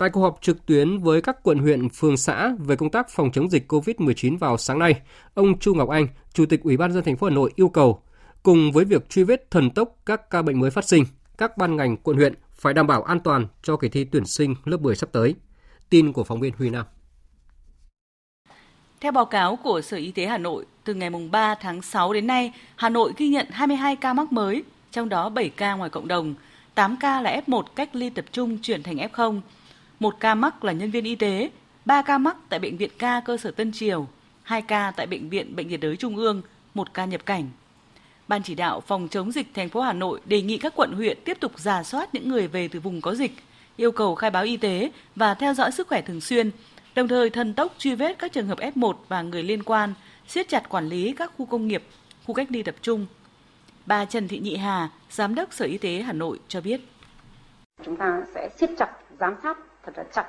[0.01, 3.31] Tại cuộc họp trực tuyến với các quận huyện, phường xã về công tác phòng
[3.31, 5.01] chống dịch COVID-19 vào sáng nay,
[5.33, 8.01] ông Chu Ngọc Anh, Chủ tịch Ủy ban dân thành phố Hà Nội yêu cầu
[8.43, 11.03] cùng với việc truy vết thần tốc các ca bệnh mới phát sinh,
[11.37, 14.55] các ban ngành quận huyện phải đảm bảo an toàn cho kỳ thi tuyển sinh
[14.65, 15.35] lớp 10 sắp tới.
[15.89, 16.85] Tin của phóng viên Huy Nam.
[18.99, 22.27] Theo báo cáo của Sở Y tế Hà Nội, từ ngày 3 tháng 6 đến
[22.27, 26.07] nay, Hà Nội ghi nhận 22 ca mắc mới, trong đó 7 ca ngoài cộng
[26.07, 26.35] đồng,
[26.75, 29.41] 8 ca là F1 cách ly tập trung chuyển thành F0,
[30.01, 31.51] một ca mắc là nhân viên y tế,
[31.85, 34.07] ba ca mắc tại Bệnh viện ca cơ sở Tân Triều,
[34.43, 36.41] hai ca tại Bệnh viện Bệnh nhiệt đới Trung ương,
[36.73, 37.49] một ca nhập cảnh.
[38.27, 41.17] Ban chỉ đạo phòng chống dịch thành phố Hà Nội đề nghị các quận huyện
[41.25, 43.31] tiếp tục giả soát những người về từ vùng có dịch,
[43.77, 46.51] yêu cầu khai báo y tế và theo dõi sức khỏe thường xuyên,
[46.95, 49.93] đồng thời thần tốc truy vết các trường hợp F1 và người liên quan,
[50.27, 51.83] siết chặt quản lý các khu công nghiệp,
[52.25, 53.05] khu cách ly tập trung.
[53.85, 56.81] Bà Trần Thị Nhị Hà, Giám đốc Sở Y tế Hà Nội cho biết.
[57.85, 60.25] Chúng ta sẽ siết chặt giám sát thật là chặt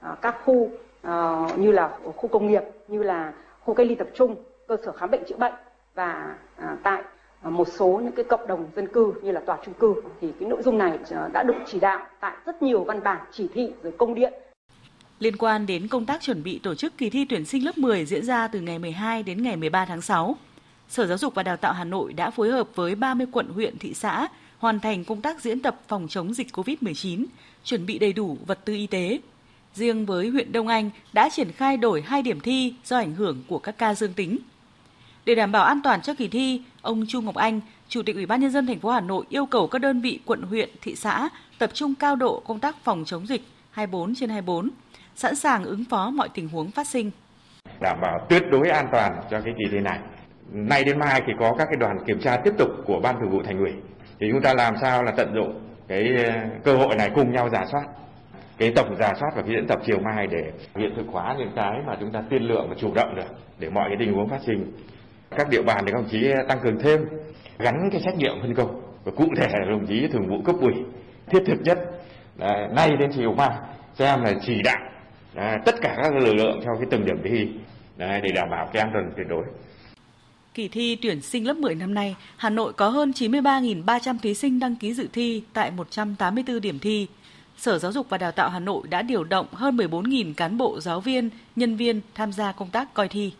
[0.00, 0.70] ờ, các khu
[1.02, 4.36] ờ, như là khu công nghiệp như là khu cách ly tập trung
[4.68, 5.54] cơ sở khám bệnh chữa bệnh
[5.94, 7.02] và ờ, tại
[7.42, 9.94] một số những cái cộng đồng dân cư như là tòa trung cư.
[10.20, 10.98] Thì cái nội dung này
[11.32, 14.32] đã được chỉ đạo tại rất nhiều văn bản chỉ thị rồi công điện.
[15.18, 18.04] Liên quan đến công tác chuẩn bị tổ chức kỳ thi tuyển sinh lớp 10
[18.04, 20.36] diễn ra từ ngày 12 đến ngày 13 tháng 6,
[20.88, 23.78] Sở Giáo dục và Đào tạo Hà Nội đã phối hợp với 30 quận huyện
[23.78, 24.28] thị xã
[24.64, 27.24] hoàn thành công tác diễn tập phòng chống dịch COVID-19,
[27.64, 29.20] chuẩn bị đầy đủ vật tư y tế.
[29.74, 33.42] Riêng với huyện Đông Anh đã triển khai đổi hai điểm thi do ảnh hưởng
[33.48, 34.38] của các ca dương tính.
[35.24, 38.26] Để đảm bảo an toàn cho kỳ thi, ông Chu Ngọc Anh, Chủ tịch Ủy
[38.26, 40.94] ban nhân dân thành phố Hà Nội yêu cầu các đơn vị quận huyện, thị
[40.96, 44.70] xã tập trung cao độ công tác phòng chống dịch 24 trên 24,
[45.16, 47.10] sẵn sàng ứng phó mọi tình huống phát sinh.
[47.80, 49.98] Đảm bảo tuyệt đối an toàn cho cái kỳ thi này.
[50.52, 53.30] Nay đến mai thì có các cái đoàn kiểm tra tiếp tục của ban thường
[53.30, 53.72] vụ thành ủy
[54.20, 56.32] thì chúng ta làm sao là tận dụng cái ờ,
[56.64, 57.84] cơ hội này cùng nhau giả soát
[58.58, 61.52] cái tổng giả soát và cái diễn tập chiều mai để hiện thực hóa những
[61.56, 64.28] cái mà chúng ta tiên lượng và chủ động được để mọi cái tình huống
[64.28, 64.72] phát sinh.
[65.30, 67.00] Các địa bàn thì các đồng chí tăng cường thêm
[67.58, 68.80] gắn cái trách nhiệm phân công.
[69.04, 70.74] Và cụ thể là đồng chí thường vụ cấp ủy
[71.26, 71.78] thiết thực nhất
[72.38, 73.50] à, nay đến chiều mai
[73.94, 74.80] xem là chỉ đạo
[75.34, 77.48] à, tất cả các lực lượng theo cái từng điểm thi
[77.96, 79.44] để đảm bảo cái an toàn tuyệt đối.
[80.54, 84.58] Kỳ thi tuyển sinh lớp 10 năm nay, Hà Nội có hơn 93.300 thí sinh
[84.58, 87.06] đăng ký dự thi tại 184 điểm thi.
[87.56, 90.80] Sở Giáo dục và Đào tạo Hà Nội đã điều động hơn 14.000 cán bộ
[90.80, 93.32] giáo viên, nhân viên tham gia công tác coi thi.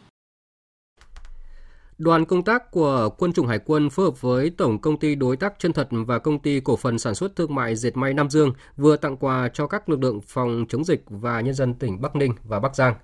[1.98, 5.36] Đoàn công tác của Quân chủng Hải quân phối hợp với Tổng Công ty Đối
[5.36, 8.30] tác Chân thật và Công ty Cổ phần Sản xuất Thương mại Dệt may Nam
[8.30, 12.00] Dương vừa tặng quà cho các lực lượng phòng chống dịch và nhân dân tỉnh
[12.00, 12.94] Bắc Ninh và Bắc Giang.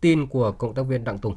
[0.00, 1.36] Tin của cộng tác viên Đặng Tùng.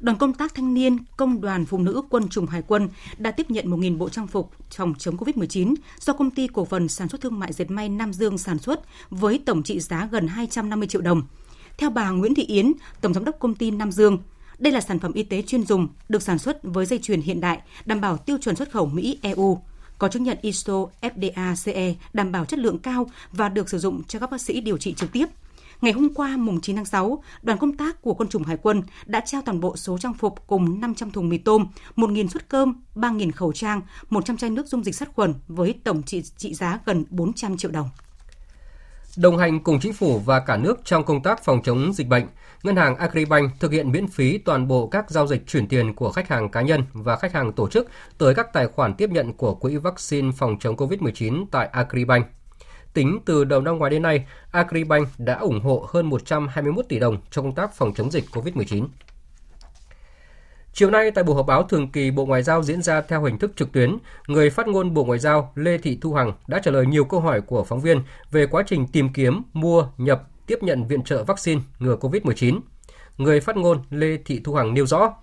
[0.00, 3.50] Đoàn công tác thanh niên, công đoàn phụ nữ quân chủng Hải quân đã tiếp
[3.50, 7.20] nhận 1.000 bộ trang phục phòng chống COVID-19 do công ty cổ phần sản xuất
[7.20, 8.80] thương mại dệt may Nam Dương sản xuất
[9.10, 11.22] với tổng trị giá gần 250 triệu đồng.
[11.78, 14.18] Theo bà Nguyễn Thị Yến, Tổng giám đốc công ty Nam Dương,
[14.58, 17.40] đây là sản phẩm y tế chuyên dùng, được sản xuất với dây chuyền hiện
[17.40, 19.58] đại, đảm bảo tiêu chuẩn xuất khẩu Mỹ EU,
[19.98, 24.02] có chứng nhận ISO FDA CE đảm bảo chất lượng cao và được sử dụng
[24.08, 25.26] cho các bác sĩ điều trị trực tiếp.
[25.80, 28.82] Ngày hôm qua, mùng 9 tháng 6, đoàn công tác của quân chủng Hải quân
[29.06, 32.82] đã trao toàn bộ số trang phục cùng 500 thùng mì tôm, 1.000 suất cơm,
[32.94, 36.80] 3.000 khẩu trang, 100 chai nước dung dịch sát khuẩn với tổng trị, trị giá
[36.84, 37.88] gần 400 triệu đồng.
[39.16, 42.26] Đồng hành cùng chính phủ và cả nước trong công tác phòng chống dịch bệnh,
[42.62, 46.10] Ngân hàng Agribank thực hiện miễn phí toàn bộ các giao dịch chuyển tiền của
[46.10, 47.88] khách hàng cá nhân và khách hàng tổ chức
[48.18, 52.26] tới các tài khoản tiếp nhận của Quỹ vaccine phòng chống COVID-19 tại Agribank.
[52.94, 57.16] Tính từ đầu năm ngoái đến nay, Agribank đã ủng hộ hơn 121 tỷ đồng
[57.30, 58.86] cho công tác phòng chống dịch COVID-19.
[60.72, 63.38] Chiều nay tại buổi họp báo thường kỳ Bộ Ngoại giao diễn ra theo hình
[63.38, 66.70] thức trực tuyến, người phát ngôn Bộ Ngoại giao Lê Thị Thu Hằng đã trả
[66.70, 70.58] lời nhiều câu hỏi của phóng viên về quá trình tìm kiếm, mua, nhập, tiếp
[70.62, 72.60] nhận viện trợ vaccine ngừa COVID-19.
[73.16, 75.14] Người phát ngôn Lê Thị Thu Hằng nêu rõ,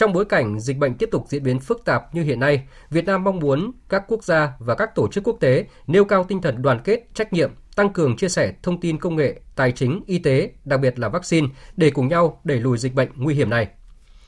[0.00, 3.04] trong bối cảnh dịch bệnh tiếp tục diễn biến phức tạp như hiện nay, Việt
[3.04, 6.40] Nam mong muốn các quốc gia và các tổ chức quốc tế nêu cao tinh
[6.42, 10.02] thần đoàn kết, trách nhiệm, tăng cường chia sẻ thông tin công nghệ, tài chính,
[10.06, 13.50] y tế, đặc biệt là vaccine để cùng nhau đẩy lùi dịch bệnh nguy hiểm
[13.50, 13.68] này.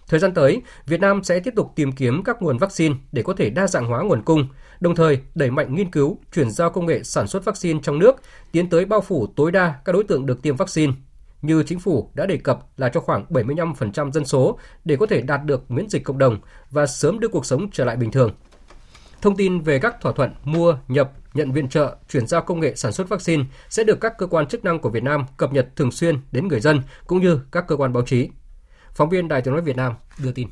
[0.08, 3.34] Thời gian tới, Việt Nam sẽ tiếp tục tìm kiếm các nguồn vaccine để có
[3.34, 4.48] thể đa dạng hóa nguồn cung,
[4.80, 8.16] đồng thời đẩy mạnh nghiên cứu, chuyển giao công nghệ sản xuất vaccine trong nước,
[8.52, 10.92] tiến tới bao phủ tối đa các đối tượng được tiêm vaccine.
[11.42, 15.22] Như chính phủ đã đề cập là cho khoảng 75% dân số để có thể
[15.22, 18.30] đạt được miễn dịch cộng đồng và sớm đưa cuộc sống trở lại bình thường.
[19.22, 22.74] Thông tin về các thỏa thuận mua, nhập, nhận viện trợ, chuyển giao công nghệ
[22.74, 25.68] sản xuất vaccine sẽ được các cơ quan chức năng của Việt Nam cập nhật
[25.76, 28.28] thường xuyên đến người dân cũng như các cơ quan báo chí.
[28.94, 30.48] Phóng viên Đài tiếng nói Việt Nam đưa tin.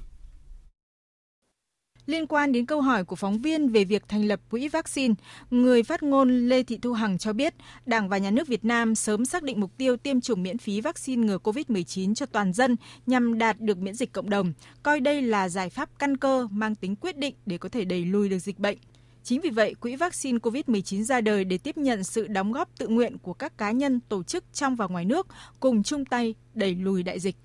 [2.10, 5.14] Liên quan đến câu hỏi của phóng viên về việc thành lập quỹ vaccine,
[5.50, 7.54] người phát ngôn Lê Thị Thu Hằng cho biết
[7.86, 10.80] Đảng và Nhà nước Việt Nam sớm xác định mục tiêu tiêm chủng miễn phí
[10.80, 15.22] vaccine ngừa COVID-19 cho toàn dân nhằm đạt được miễn dịch cộng đồng, coi đây
[15.22, 18.38] là giải pháp căn cơ mang tính quyết định để có thể đẩy lùi được
[18.38, 18.78] dịch bệnh.
[19.22, 22.88] Chính vì vậy, Quỹ vaccine COVID-19 ra đời để tiếp nhận sự đóng góp tự
[22.88, 25.26] nguyện của các cá nhân, tổ chức trong và ngoài nước
[25.60, 27.36] cùng chung tay đẩy lùi đại dịch.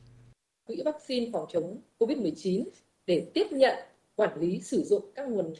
[0.68, 2.64] Quỹ vaccine phòng chống COVID-19
[3.08, 3.76] để tiếp nhận
[4.16, 5.54] quản lý sử dụng các nguồn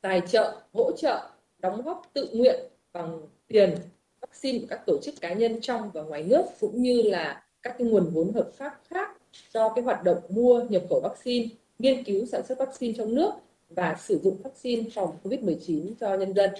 [0.00, 2.60] tài trợ, hỗ trợ, đóng góp tự nguyện
[2.92, 3.74] bằng tiền
[4.20, 7.74] vaccine của các tổ chức cá nhân trong và ngoài nước cũng như là các
[7.78, 9.10] cái nguồn vốn hợp pháp khác
[9.52, 13.30] cho cái hoạt động mua nhập khẩu vaccine, nghiên cứu sản xuất vaccine trong nước
[13.70, 16.50] và sử dụng vaccine phòng COVID-19 cho nhân dân.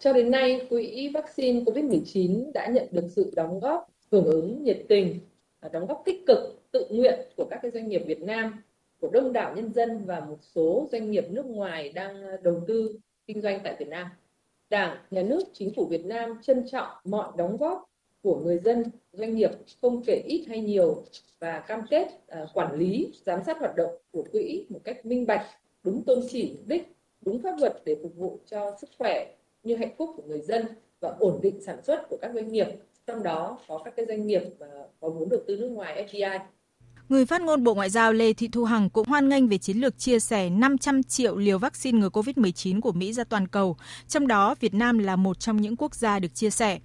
[0.00, 4.82] Cho đến nay, quỹ vaccine COVID-19 đã nhận được sự đóng góp hưởng ứng nhiệt
[4.88, 5.20] tình,
[5.72, 8.62] đóng góp tích cực, tự nguyện của các cái doanh nghiệp Việt Nam
[9.00, 12.62] của đông đảo nhân dân và một số doanh nghiệp nước ngoài đang ờ, đầu
[12.66, 14.06] tư kinh doanh tại Việt Nam.
[14.70, 17.90] Đảng, Nhà nước, Chính phủ Việt Nam trân trọng mọi đóng góp
[18.22, 19.50] của người dân, doanh nghiệp
[19.82, 21.04] không kể ít hay nhiều
[21.38, 22.08] và cam kết
[22.42, 25.46] uh, quản lý, giám sát hoạt động của quỹ một cách minh bạch,
[25.82, 29.76] đúng tôn chỉ mục đích, đúng pháp luật để phục vụ cho sức khỏe như
[29.76, 30.66] hạnh phúc của người dân
[31.00, 32.66] và ổn định sản xuất của các doanh nghiệp,
[33.06, 36.38] trong đó có các cái doanh nghiệp uh, có vốn đầu tư nước ngoài FDI.
[37.10, 39.76] Người phát ngôn Bộ Ngoại giao Lê Thị Thu Hằng cũng hoan nghênh về chiến
[39.76, 43.76] lược chia sẻ 500 triệu liều vaccine ngừa COVID-19 của Mỹ ra toàn cầu,
[44.08, 46.78] trong đó Việt Nam là một trong những quốc gia được chia sẻ.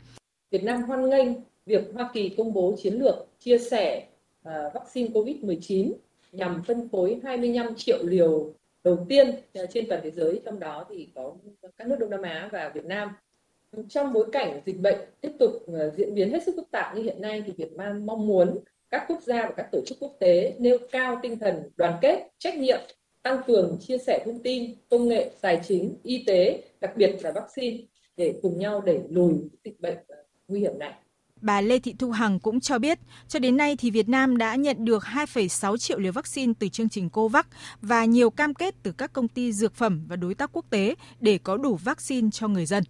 [0.51, 1.27] Việt Nam hoan nghênh
[1.65, 4.07] việc Hoa Kỳ công bố chiến lược chia sẻ
[4.47, 5.93] uh, vaccine COVID-19
[6.31, 10.85] nhằm phân phối 25 triệu liều đầu tiên à, trên toàn thế giới, trong đó
[10.89, 11.33] thì có
[11.77, 13.09] các nước Đông Nam Á và Việt Nam.
[13.89, 17.03] Trong bối cảnh dịch bệnh tiếp tục à, diễn biến hết sức phức tạp như
[17.03, 18.59] hiện nay thì Việt Nam mong muốn
[18.91, 22.27] các quốc gia và các tổ chức quốc tế nêu cao tinh thần đoàn kết,
[22.39, 22.79] trách nhiệm,
[23.23, 27.31] tăng cường chia sẻ thông tin, công nghệ, tài chính, y tế, đặc biệt là
[27.31, 27.77] vaccine
[28.17, 29.97] để cùng nhau đẩy lùi dịch bệnh
[30.47, 30.93] nguy hiểm này.
[31.41, 34.55] Bà Lê Thị Thu Hằng cũng cho biết, cho đến nay thì Việt Nam đã
[34.55, 37.45] nhận được 2,6 triệu liều vaccine từ chương trình COVAX
[37.81, 40.95] và nhiều cam kết từ các công ty dược phẩm và đối tác quốc tế
[41.19, 42.83] để có đủ vaccine cho người dân.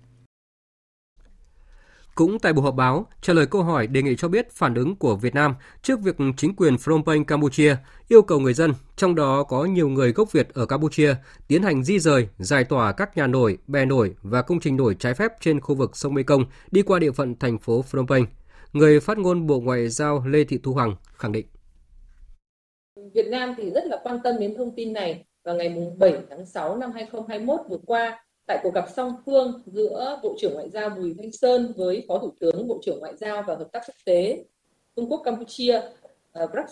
[2.15, 4.95] Cũng tại buổi họp báo, trả lời câu hỏi đề nghị cho biết phản ứng
[4.95, 7.75] của Việt Nam trước việc chính quyền Phnom Penh Campuchia
[8.07, 11.15] yêu cầu người dân, trong đó có nhiều người gốc Việt ở Campuchia,
[11.47, 14.95] tiến hành di rời, giải tỏa các nhà nổi, bè nổi và công trình nổi
[14.99, 18.25] trái phép trên khu vực sông Mekong đi qua địa phận thành phố Phnom Penh.
[18.73, 21.45] Người phát ngôn Bộ Ngoại giao Lê Thị Thu Hằng khẳng định.
[23.13, 26.45] Việt Nam thì rất là quan tâm đến thông tin này vào ngày 7 tháng
[26.45, 30.89] 6 năm 2021 vừa qua tại cuộc gặp song phương giữa Bộ trưởng Ngoại giao
[30.89, 33.95] Bùi Thanh Sơn với Phó Thủ tướng Bộ trưởng Ngoại giao và Hợp tác quốc
[34.05, 34.45] tế
[34.95, 35.81] Vương quốc Campuchia
[36.33, 36.69] à, uh, Prak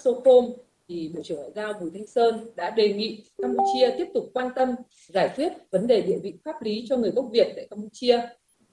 [0.87, 4.49] thì Bộ trưởng Ngoại giao Bùi Thanh Sơn đã đề nghị Campuchia tiếp tục quan
[4.55, 4.75] tâm
[5.07, 8.21] giải quyết vấn đề địa vị pháp lý cho người gốc Việt tại Campuchia,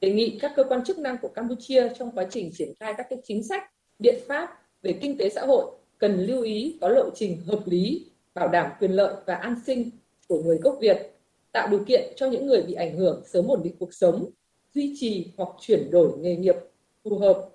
[0.01, 3.07] đề nghị các cơ quan chức năng của Campuchia trong quá trình triển khai các
[3.11, 3.63] cái chính sách,
[3.99, 4.49] biện pháp
[4.83, 5.65] về kinh tế xã hội
[5.99, 9.91] cần lưu ý có lộ trình hợp lý, bảo đảm quyền lợi và an sinh
[10.29, 11.20] của người gốc Việt
[11.53, 14.31] tạo điều kiện cho những người bị ảnh hưởng sớm ổn định cuộc sống,
[14.75, 16.57] duy trì hoặc chuyển đổi nghề nghiệp
[17.05, 17.49] phù hợp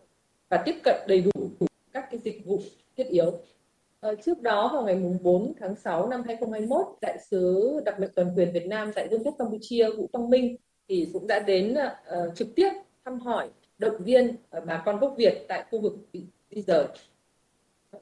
[0.49, 1.49] và tiếp cận đầy đủ
[1.93, 2.59] các cái dịch vụ
[2.97, 3.31] thiết yếu.
[3.99, 8.31] À, trước đó vào ngày 4 tháng 6 năm 2021, đại sứ đặc mệnh toàn
[8.35, 10.55] quyền Việt Nam tại Vương quốc Campuchia Vũ Quang Minh
[10.89, 12.69] thì cũng đã đến uh, trực tiếp
[13.05, 16.85] thăm hỏi, động viên uh, bà con gốc Việt tại khu vực bị di rời.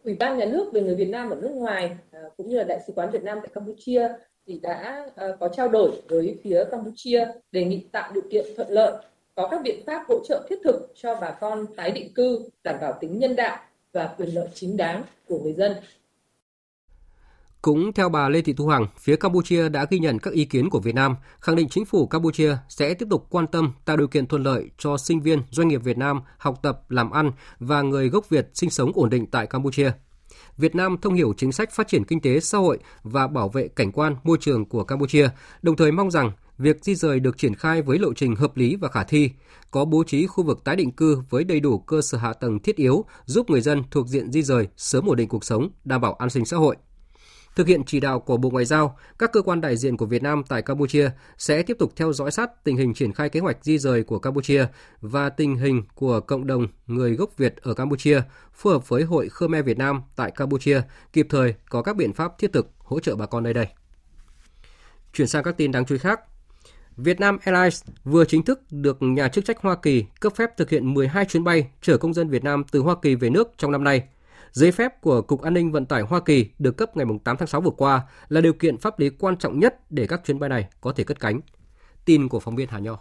[0.04, 2.64] Ủy ban nhà nước về người Việt Nam ở nước ngoài uh, cũng như là
[2.64, 4.10] đại sứ quán Việt Nam tại Campuchia
[4.48, 8.70] thì đã uh, có trao đổi với phía Campuchia đề nghị tạo điều kiện thuận
[8.70, 12.50] lợi có các biện pháp hỗ trợ thiết thực cho bà con tái định cư
[12.64, 13.58] đảm bảo tính nhân đạo
[13.94, 15.74] và quyền lợi chính đáng của người dân.
[17.62, 20.70] Cũng theo bà Lê Thị Thu Hằng, phía Campuchia đã ghi nhận các ý kiến
[20.70, 24.08] của Việt Nam, khẳng định chính phủ Campuchia sẽ tiếp tục quan tâm tạo điều
[24.08, 27.82] kiện thuận lợi cho sinh viên, doanh nghiệp Việt Nam học tập, làm ăn và
[27.82, 29.92] người gốc Việt sinh sống ổn định tại Campuchia.
[30.58, 33.68] Việt Nam thông hiểu chính sách phát triển kinh tế xã hội và bảo vệ
[33.68, 35.30] cảnh quan môi trường của Campuchia,
[35.62, 38.76] đồng thời mong rằng việc di rời được triển khai với lộ trình hợp lý
[38.76, 39.30] và khả thi,
[39.72, 42.60] có bố trí khu vực tái định cư với đầy đủ cơ sở hạ tầng
[42.60, 46.02] thiết yếu giúp người dân thuộc diện di rời sớm ổn định cuộc sống, đảm
[46.02, 46.76] bảo an sinh xã hội.
[47.56, 50.24] Thực hiện chỉ đạo của Bộ Ngoại giao, các cơ quan đại diện của Việt
[50.24, 53.58] Nam tại Campuchia sẽ tiếp tục theo dõi sát tình hình triển khai kế hoạch
[53.62, 54.66] di rời của Campuchia
[55.02, 58.22] và tình hình của cộng đồng người gốc Việt ở Campuchia,
[58.54, 60.82] phối hợp với Hội Khmer Việt Nam tại Campuchia,
[61.13, 63.68] kịp thời có các biện pháp thiết thực hỗ trợ bà con nơi đây.
[65.13, 66.20] Chuyển sang các tin đáng chú ý khác.
[66.98, 70.94] Vietnam Airlines vừa chính thức được nhà chức trách Hoa Kỳ cấp phép thực hiện
[70.94, 73.84] 12 chuyến bay chở công dân Việt Nam từ Hoa Kỳ về nước trong năm
[73.84, 74.04] nay–
[74.54, 77.48] Giấy phép của Cục An ninh Vận tải Hoa Kỳ được cấp ngày 8 tháng
[77.48, 80.50] 6 vừa qua là điều kiện pháp lý quan trọng nhất để các chuyến bay
[80.50, 81.42] này có thể cất cánh.
[82.06, 82.98] Tin của phóng viên Hà Nho.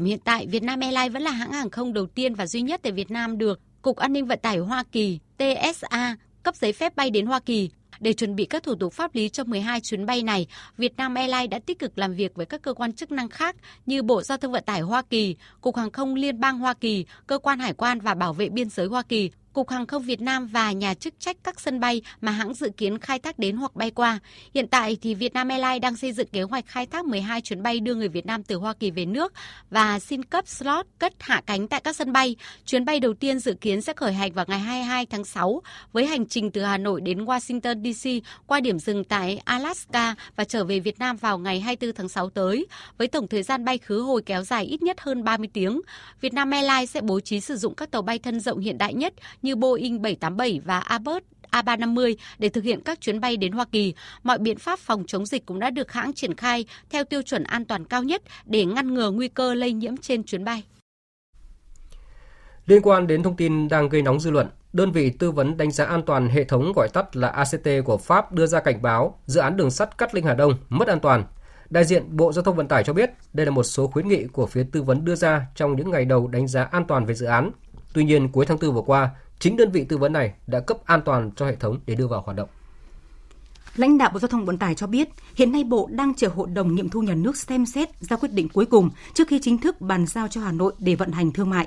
[0.00, 2.92] Hiện tại, Vietnam Airlines vẫn là hãng hàng không đầu tiên và duy nhất tại
[2.92, 7.10] Việt Nam được Cục An ninh Vận tải Hoa Kỳ TSA cấp giấy phép bay
[7.10, 7.70] đến Hoa Kỳ.
[8.00, 11.50] Để chuẩn bị các thủ tục pháp lý cho 12 chuyến bay này, Vietnam Airlines
[11.50, 14.38] đã tích cực làm việc với các cơ quan chức năng khác như Bộ Giao
[14.38, 17.72] thông Vận tải Hoa Kỳ, Cục Hàng không Liên bang Hoa Kỳ, Cơ quan Hải
[17.72, 20.94] quan và Bảo vệ Biên giới Hoa Kỳ Cục Hàng không Việt Nam và nhà
[20.94, 24.18] chức trách các sân bay mà hãng dự kiến khai thác đến hoặc bay qua.
[24.54, 27.80] Hiện tại thì Vietnam Airlines đang xây dựng kế hoạch khai thác 12 chuyến bay
[27.80, 29.32] đưa người Việt Nam từ Hoa Kỳ về nước
[29.70, 32.36] và xin cấp slot cất hạ cánh tại các sân bay.
[32.66, 35.62] Chuyến bay đầu tiên dự kiến sẽ khởi hành vào ngày 22 tháng 6
[35.92, 40.44] với hành trình từ Hà Nội đến Washington DC qua điểm dừng tại Alaska và
[40.44, 42.66] trở về Việt Nam vào ngày 24 tháng 6 tới.
[42.98, 45.80] Với tổng thời gian bay khứ hồi kéo dài ít nhất hơn 30 tiếng,
[46.20, 49.14] Vietnam Airlines sẽ bố trí sử dụng các tàu bay thân rộng hiện đại nhất
[49.44, 53.94] như Boeing 787 và Airbus A350 để thực hiện các chuyến bay đến Hoa Kỳ.
[54.22, 57.44] Mọi biện pháp phòng chống dịch cũng đã được hãng triển khai theo tiêu chuẩn
[57.44, 60.62] an toàn cao nhất để ngăn ngừa nguy cơ lây nhiễm trên chuyến bay.
[62.66, 65.70] Liên quan đến thông tin đang gây nóng dư luận, đơn vị tư vấn đánh
[65.70, 69.18] giá an toàn hệ thống gọi tắt là ACT của Pháp đưa ra cảnh báo
[69.26, 71.24] dự án đường sắt Cát Linh Hà Đông mất an toàn.
[71.70, 74.24] Đại diện Bộ Giao thông Vận tải cho biết đây là một số khuyến nghị
[74.24, 77.14] của phía tư vấn đưa ra trong những ngày đầu đánh giá an toàn về
[77.14, 77.50] dự án.
[77.94, 80.78] Tuy nhiên, cuối tháng 4 vừa qua, chính đơn vị tư vấn này đã cấp
[80.84, 82.48] an toàn cho hệ thống để đưa vào hoạt động.
[83.76, 86.48] Lãnh đạo Bộ Giao thông Vận tải cho biết, hiện nay Bộ đang chờ Hội
[86.48, 89.58] đồng nghiệm thu nhà nước xem xét ra quyết định cuối cùng trước khi chính
[89.58, 91.66] thức bàn giao cho Hà Nội để vận hành thương mại.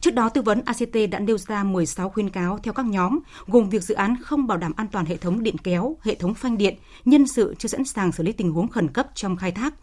[0.00, 3.68] Trước đó, tư vấn ACT đã nêu ra 16 khuyến cáo theo các nhóm, gồm
[3.68, 6.58] việc dự án không bảo đảm an toàn hệ thống điện kéo, hệ thống phanh
[6.58, 6.74] điện,
[7.04, 9.74] nhân sự chưa sẵn sàng xử lý tình huống khẩn cấp trong khai thác,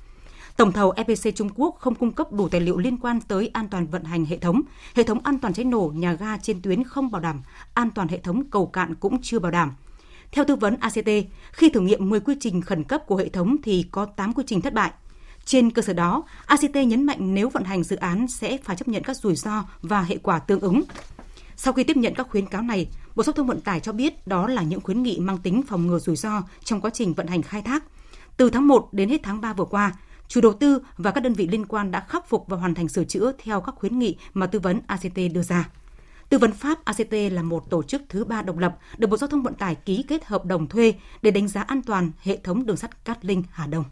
[0.58, 3.68] Tổng thầu EPC Trung Quốc không cung cấp đủ tài liệu liên quan tới an
[3.70, 4.62] toàn vận hành hệ thống,
[4.96, 7.42] hệ thống an toàn cháy nổ nhà ga trên tuyến không bảo đảm,
[7.74, 9.72] an toàn hệ thống cầu cạn cũng chưa bảo đảm.
[10.32, 11.10] Theo tư vấn ACT,
[11.52, 14.43] khi thử nghiệm 10 quy trình khẩn cấp của hệ thống thì có 8 quy
[14.47, 14.91] trình thất bại.
[15.45, 18.88] Trên cơ sở đó, ACT nhấn mạnh nếu vận hành dự án sẽ phải chấp
[18.88, 20.84] nhận các rủi ro và hệ quả tương ứng.
[21.56, 24.28] Sau khi tiếp nhận các khuyến cáo này, Bộ Giao thông Vận tải cho biết
[24.28, 27.28] đó là những khuyến nghị mang tính phòng ngừa rủi ro trong quá trình vận
[27.28, 27.84] hành khai thác.
[28.38, 29.93] Từ tháng 1 đến hết tháng 3 vừa qua,
[30.34, 32.88] Chủ đầu tư và các đơn vị liên quan đã khắc phục và hoàn thành
[32.88, 35.70] sửa chữa theo các khuyến nghị mà tư vấn ACT đưa ra.
[36.30, 39.28] Tư vấn Pháp ACT là một tổ chức thứ ba độc lập, được Bộ Giao
[39.28, 42.66] thông Vận tải ký kết hợp đồng thuê để đánh giá an toàn hệ thống
[42.66, 43.84] đường sắt Cát Linh Hà Đông.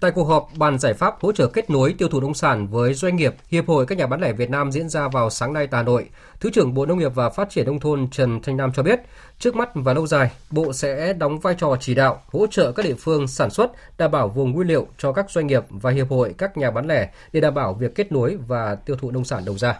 [0.00, 2.94] Tại cuộc họp bàn giải pháp hỗ trợ kết nối tiêu thụ nông sản với
[2.94, 5.66] doanh nghiệp, Hiệp hội các nhà bán lẻ Việt Nam diễn ra vào sáng nay
[5.66, 6.08] tại Hà Nội,
[6.40, 9.00] Thứ trưởng Bộ Nông nghiệp và Phát triển nông thôn Trần Thanh Nam cho biết,
[9.38, 12.86] trước mắt và lâu dài, Bộ sẽ đóng vai trò chỉ đạo, hỗ trợ các
[12.86, 16.10] địa phương sản xuất, đảm bảo vùng nguyên liệu cho các doanh nghiệp và Hiệp
[16.10, 19.24] hội các nhà bán lẻ để đảm bảo việc kết nối và tiêu thụ nông
[19.24, 19.78] sản đầu ra.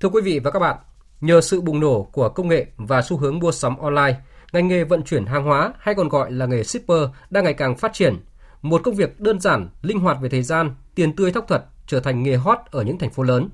[0.00, 0.76] Thưa quý vị và các bạn,
[1.20, 4.14] nhờ sự bùng nổ của công nghệ và xu hướng mua sắm online,
[4.52, 7.76] ngành nghề vận chuyển hàng hóa hay còn gọi là nghề shipper đang ngày càng
[7.76, 8.16] phát triển.
[8.66, 12.00] Một công việc đơn giản, linh hoạt về thời gian, tiền tươi thóc thật trở
[12.00, 13.48] thành nghề hot ở những thành phố lớn.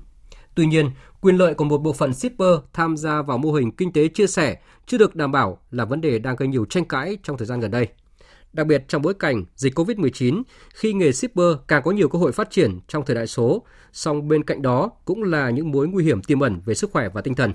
[0.55, 0.91] Tuy nhiên,
[1.21, 4.27] quyền lợi của một bộ phận shipper tham gia vào mô hình kinh tế chia
[4.27, 7.45] sẻ chưa được đảm bảo là vấn đề đang gây nhiều tranh cãi trong thời
[7.45, 7.87] gian gần đây.
[8.53, 10.43] Đặc biệt trong bối cảnh dịch COVID-19,
[10.73, 14.27] khi nghề shipper càng có nhiều cơ hội phát triển trong thời đại số, song
[14.27, 17.21] bên cạnh đó cũng là những mối nguy hiểm tiềm ẩn về sức khỏe và
[17.21, 17.53] tinh thần.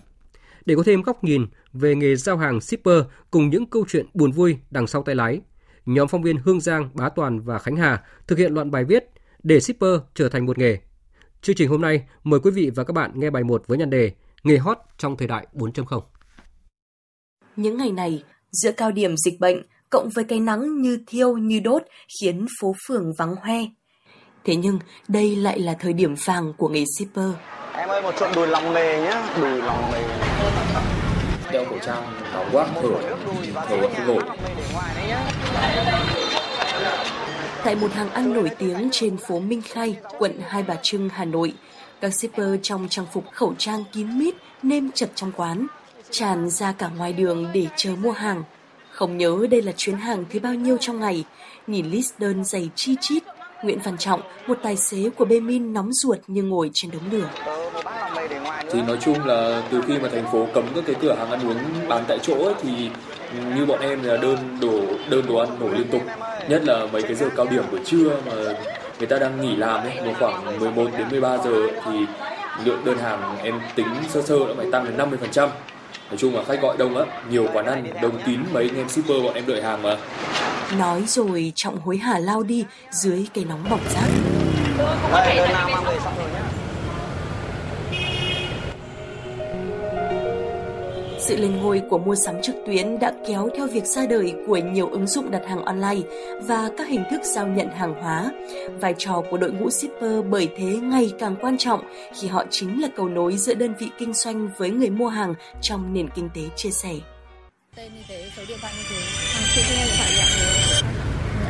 [0.66, 4.32] Để có thêm góc nhìn về nghề giao hàng shipper cùng những câu chuyện buồn
[4.32, 5.40] vui đằng sau tay lái,
[5.89, 9.05] nhóm phóng viên Hương Giang, Bá Toàn và Khánh Hà thực hiện loạt bài viết
[9.43, 10.78] để shipper trở thành một nghề.
[11.43, 13.91] Chương trình hôm nay mời quý vị và các bạn nghe bài 1 với nhan
[13.91, 14.12] đề
[14.43, 16.01] Nghề hot trong thời đại 4.0.
[17.57, 18.22] Những ngày này,
[18.53, 21.82] giữa cao điểm dịch bệnh, cộng với cái nắng như thiêu như đốt
[22.20, 23.59] khiến phố phường vắng hoe.
[24.45, 24.78] Thế nhưng
[25.09, 27.30] đây lại là thời điểm vàng của nghề shipper.
[27.74, 30.03] Em ơi một trộn đùi lòng mề nhá, đùi lòng mề.
[31.53, 33.16] Đeo khẩu trang, áo quát thở,
[33.55, 34.22] thở không nổi.
[37.64, 41.24] Tại một hàng ăn nổi tiếng trên phố Minh Khai, quận Hai Bà Trưng, Hà
[41.24, 41.53] Nội,
[42.01, 45.66] các shipper trong trang phục khẩu trang kín mít nêm chật trong quán,
[46.11, 48.42] tràn ra cả ngoài đường để chờ mua hàng.
[48.90, 51.24] Không nhớ đây là chuyến hàng thứ bao nhiêu trong ngày,
[51.66, 53.22] nhìn list đơn dày chi chít,
[53.62, 57.30] Nguyễn Văn Trọng, một tài xế của Bemin nóng ruột như ngồi trên đống lửa.
[58.72, 61.49] Thì nói chung là từ khi mà thành phố cấm các cái cửa hàng ăn
[61.49, 62.90] uống bán tại chỗ ấy, thì
[63.57, 66.03] như bọn em là đơn đồ đơn đồ ăn nổ liên tục.
[66.49, 68.33] Nhất là mấy cái giờ cao điểm buổi trưa mà
[68.99, 71.53] người ta đang nghỉ làm ấy, vào khoảng 11 đến 13 giờ
[71.85, 71.91] thì
[72.64, 75.49] lượng đơn hàng em tính sơ sơ đã phải tăng đến 50%
[76.11, 78.89] nói chung là khách gọi đông á nhiều quán ăn đông kín mấy anh em
[78.89, 79.97] shipper bọn em đợi hàng mà.
[80.79, 84.11] Nói rồi trọng hối hả lao đi dưới cây nóng bỏng rát
[85.12, 85.49] đây
[91.29, 94.57] Sự lên ngôi của mua sắm trực tuyến đã kéo theo việc ra đời của
[94.57, 96.09] nhiều ứng dụng đặt hàng online
[96.43, 98.31] và các hình thức giao nhận hàng hóa.
[98.81, 101.81] Vai trò của đội ngũ shipper bởi thế ngày càng quan trọng
[102.20, 105.35] khi họ chính là cầu nối giữa đơn vị kinh doanh với người mua hàng
[105.62, 106.95] trong nền kinh tế chia sẻ.
[107.76, 108.97] Tên như thế, số điện thoại như thế.
[109.35, 110.11] À, chị nghe điện thoại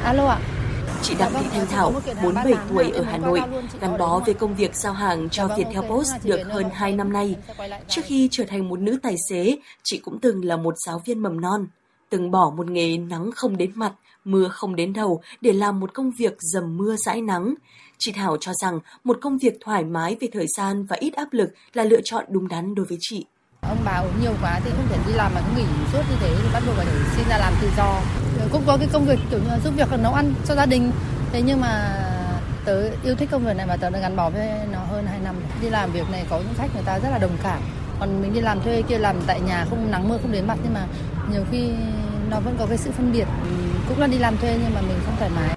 [0.05, 0.39] Alo ạ.
[0.43, 0.58] À?
[1.03, 1.93] Chị Đặng Thị Thanh Thảo,
[2.23, 3.41] 47 tuổi ở Hà Nội,
[3.81, 7.37] gắn bó với công việc giao hàng cho Viettel Post được hơn 2 năm nay.
[7.89, 11.19] Trước khi trở thành một nữ tài xế, chị cũng từng là một giáo viên
[11.19, 11.67] mầm non,
[12.11, 13.93] từng bỏ một nghề nắng không đến mặt,
[14.25, 17.55] mưa không đến đầu để làm một công việc dầm mưa dãi nắng.
[17.99, 21.29] Chị Thảo cho rằng một công việc thoải mái về thời gian và ít áp
[21.33, 23.25] lực là lựa chọn đúng đắn đối với chị.
[23.61, 26.17] Ông bà uống nhiều quá thì không thể đi làm mà cứ nghỉ suốt như
[26.21, 26.87] thế thì bắt buộc phải
[27.17, 28.01] xin ra làm tự do.
[28.41, 30.67] Ờ, cũng có cái công việc kiểu như là giúp việc nấu ăn cho gia
[30.67, 30.93] đình.
[31.33, 31.95] Thế nhưng mà
[32.65, 35.19] tớ yêu thích công việc này mà tớ đã gắn bó với nó hơn 2
[35.25, 35.35] năm.
[35.63, 37.61] Đi làm việc này có những khách người ta rất là đồng cảm.
[38.01, 40.59] Còn mình đi làm thuê kia làm tại nhà không nắng mưa không đến mặt
[40.63, 40.87] nhưng mà
[41.33, 41.71] nhiều khi
[42.31, 43.27] nó vẫn có cái sự phân biệt.
[43.89, 45.57] Cũng là đi làm thuê nhưng mà mình không thoải mái.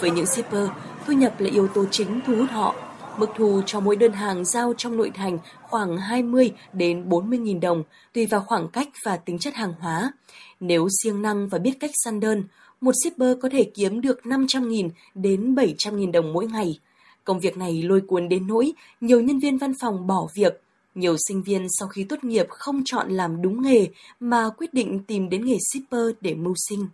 [0.00, 0.68] Với những shipper,
[1.06, 2.74] thu nhập là yếu tố chính thu hút họ
[3.18, 7.60] Mức thu cho mỗi đơn hàng giao trong nội thành khoảng 20 đến 40 nghìn
[7.60, 7.82] đồng,
[8.12, 10.12] tùy vào khoảng cách và tính chất hàng hóa.
[10.60, 12.44] Nếu siêng năng và biết cách săn đơn,
[12.80, 16.78] một shipper có thể kiếm được 500 nghìn đến 700 nghìn đồng mỗi ngày.
[17.24, 20.62] Công việc này lôi cuốn đến nỗi nhiều nhân viên văn phòng bỏ việc,
[20.94, 23.88] nhiều sinh viên sau khi tốt nghiệp không chọn làm đúng nghề
[24.20, 26.86] mà quyết định tìm đến nghề shipper để mưu sinh.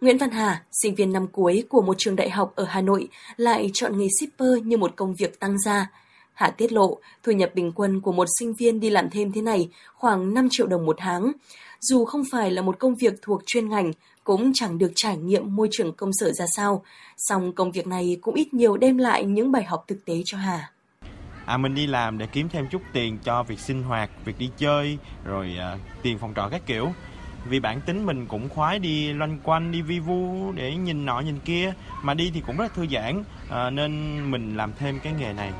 [0.00, 3.08] Nguyễn Văn Hà, sinh viên năm cuối của một trường đại học ở Hà Nội,
[3.36, 5.90] lại chọn nghề shipper như một công việc tăng gia.
[6.32, 9.42] Hà tiết lộ, thu nhập bình quân của một sinh viên đi làm thêm thế
[9.42, 11.32] này khoảng 5 triệu đồng một tháng.
[11.80, 13.92] Dù không phải là một công việc thuộc chuyên ngành,
[14.24, 16.84] cũng chẳng được trải nghiệm môi trường công sở ra sao,
[17.16, 20.38] song công việc này cũng ít nhiều đem lại những bài học thực tế cho
[20.38, 20.70] Hà.
[21.46, 24.50] À, mình đi làm để kiếm thêm chút tiền cho việc sinh hoạt, việc đi
[24.56, 26.92] chơi, rồi uh, tiền phòng trọ các kiểu
[27.48, 31.20] vì bản tính mình cũng khoái đi loanh quanh đi vi vu để nhìn nọ
[31.20, 31.72] nhìn kia
[32.02, 35.52] mà đi thì cũng rất thư giãn à, nên mình làm thêm cái nghề này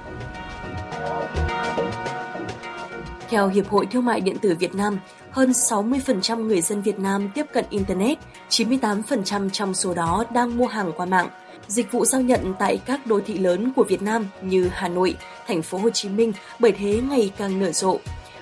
[3.28, 4.98] Theo Hiệp hội Thương mại Điện tử Việt Nam,
[5.30, 8.18] hơn 60% người dân Việt Nam tiếp cận Internet,
[8.50, 11.28] 98% trong số đó đang mua hàng qua mạng.
[11.68, 15.16] Dịch vụ giao nhận tại các đô thị lớn của Việt Nam như Hà Nội,
[15.46, 17.98] thành phố Hồ Chí Minh bởi thế ngày càng nở rộ.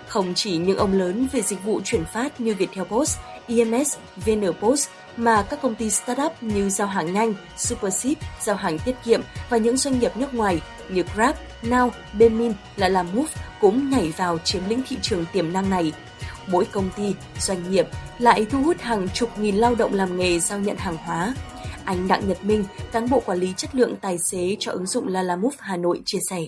[0.08, 3.18] Không chỉ những ông lớn về dịch vụ chuyển phát như Viettel Post,
[3.48, 8.94] EMS, VnPost, mà các công ty startup như giao hàng nhanh, Supership, giao hàng tiết
[9.04, 14.12] kiệm và những doanh nghiệp nước ngoài như Grab, Now, Bemin, là Move cũng nhảy
[14.16, 15.92] vào chiếm lĩnh thị trường tiềm năng này.
[16.46, 17.86] Mỗi công ty, doanh nghiệp
[18.18, 21.34] lại thu hút hàng chục nghìn lao động làm nghề giao nhận hàng hóa.
[21.84, 25.08] Anh Đặng Nhật Minh, cán bộ quản lý chất lượng tài xế cho ứng dụng
[25.08, 26.38] Lalamove Hà Nội chia sẻ.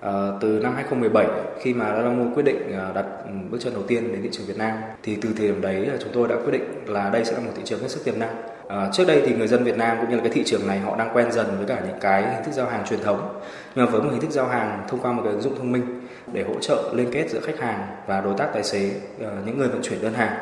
[0.00, 1.26] À, từ năm 2017
[1.60, 3.06] khi mà Lalamu quyết định ờ, đặt
[3.50, 6.12] bước chân đầu tiên đến thị trường Việt Nam thì từ thời điểm đấy chúng
[6.12, 8.36] tôi đã quyết định là đây sẽ là một thị trường hết sức tiềm năng.
[8.68, 10.80] À, trước đây thì người dân Việt Nam cũng như là cái thị trường này
[10.80, 13.40] họ đang quen dần với cả những cái hình thức giao hàng truyền thống
[13.74, 15.72] nhưng mà với một hình thức giao hàng thông qua một cái ứng dụng thông
[15.72, 16.00] minh
[16.32, 19.68] để hỗ trợ liên kết giữa khách hàng và đối tác tài xế những người
[19.68, 20.32] vận chuyển đơn hàng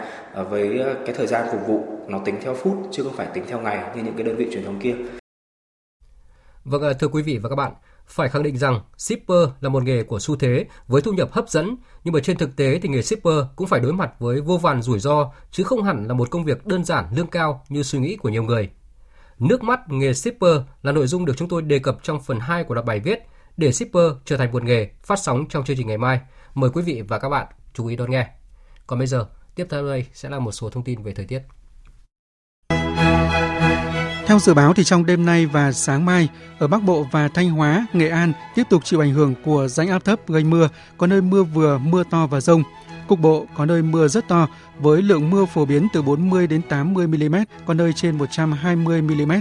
[0.51, 3.61] với cái thời gian phục vụ nó tính theo phút chứ không phải tính theo
[3.61, 4.95] ngày như những cái đơn vị truyền thống kia.
[6.65, 7.73] Vâng thưa quý vị và các bạn,
[8.13, 11.49] phải khẳng định rằng shipper là một nghề của xu thế với thu nhập hấp
[11.49, 14.57] dẫn, nhưng mà trên thực tế thì nghề shipper cũng phải đối mặt với vô
[14.57, 17.83] vàn rủi ro chứ không hẳn là một công việc đơn giản lương cao như
[17.83, 18.71] suy nghĩ của nhiều người.
[19.39, 22.65] Nước mắt nghề shipper là nội dung được chúng tôi đề cập trong phần 2
[22.65, 23.19] của loạt bài viết
[23.57, 26.21] để shipper trở thành một nghề phát sóng trong chương trình ngày mai.
[26.55, 28.31] Mời quý vị và các bạn chú ý đón nghe.
[28.87, 31.43] Còn bây giờ, tiếp theo đây sẽ là một số thông tin về thời tiết.
[34.33, 36.29] Theo dự báo thì trong đêm nay và sáng mai,
[36.59, 39.89] ở Bắc Bộ và Thanh Hóa, Nghệ An tiếp tục chịu ảnh hưởng của rãnh
[39.89, 40.69] áp thấp gây mưa,
[40.99, 42.63] có nơi mưa vừa, mưa to và rông.
[43.09, 46.63] Cục bộ có nơi mưa rất to với lượng mưa phổ biến từ 40 đến
[46.63, 49.33] 80 mm, có nơi trên 120 mm.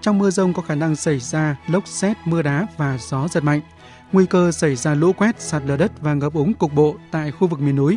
[0.00, 3.44] Trong mưa rông có khả năng xảy ra lốc xét, mưa đá và gió giật
[3.44, 3.60] mạnh.
[4.12, 7.30] Nguy cơ xảy ra lũ quét, sạt lở đất và ngập úng cục bộ tại
[7.30, 7.96] khu vực miền núi.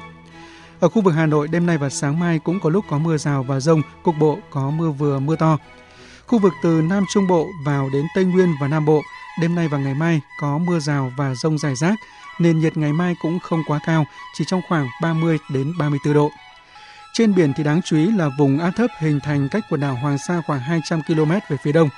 [0.80, 3.18] Ở khu vực Hà Nội đêm nay và sáng mai cũng có lúc có mưa
[3.18, 5.58] rào và rông, cục bộ có mưa vừa mưa to.
[6.34, 9.02] Khu vực từ Nam Trung Bộ vào đến Tây Nguyên và Nam Bộ,
[9.42, 11.96] đêm nay và ngày mai có mưa rào và rông rải rác,
[12.40, 14.06] nền nhiệt ngày mai cũng không quá cao,
[14.38, 16.32] chỉ trong khoảng 30 đến 34 độ.
[17.14, 19.96] Trên biển thì đáng chú ý là vùng áp thấp hình thành cách quần đảo
[19.96, 21.90] Hoàng Sa khoảng 200 km về phía đông.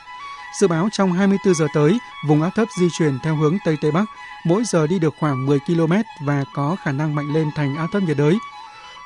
[0.59, 3.91] Dự báo trong 24 giờ tới, vùng áp thấp di chuyển theo hướng Tây Tây
[3.91, 4.05] Bắc,
[4.45, 5.93] mỗi giờ đi được khoảng 10 km
[6.25, 8.37] và có khả năng mạnh lên thành áp thấp nhiệt đới,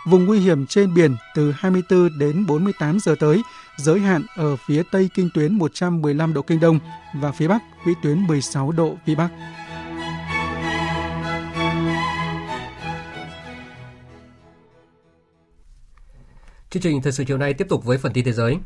[0.10, 3.42] Vùng nguy hiểm trên biển từ 24 đến 48 giờ tới,
[3.78, 6.80] giới hạn ở phía Tây kinh tuyến 115 độ kinh đông
[7.14, 9.30] và phía Bắc vĩ tuyến 16 độ vĩ Bắc.
[16.70, 18.58] Chương trình thời sự chiều nay tiếp tục với phần tin thế giới.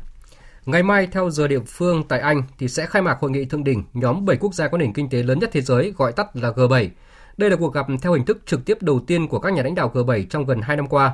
[0.66, 3.64] Ngày mai theo giờ địa phương tại Anh thì sẽ khai mạc hội nghị thượng
[3.64, 6.36] đỉnh nhóm 7 quốc gia có nền kinh tế lớn nhất thế giới gọi tắt
[6.36, 6.88] là G7
[7.36, 9.74] đây là cuộc gặp theo hình thức trực tiếp đầu tiên của các nhà lãnh
[9.74, 11.12] đạo G7 trong gần 2 năm qua.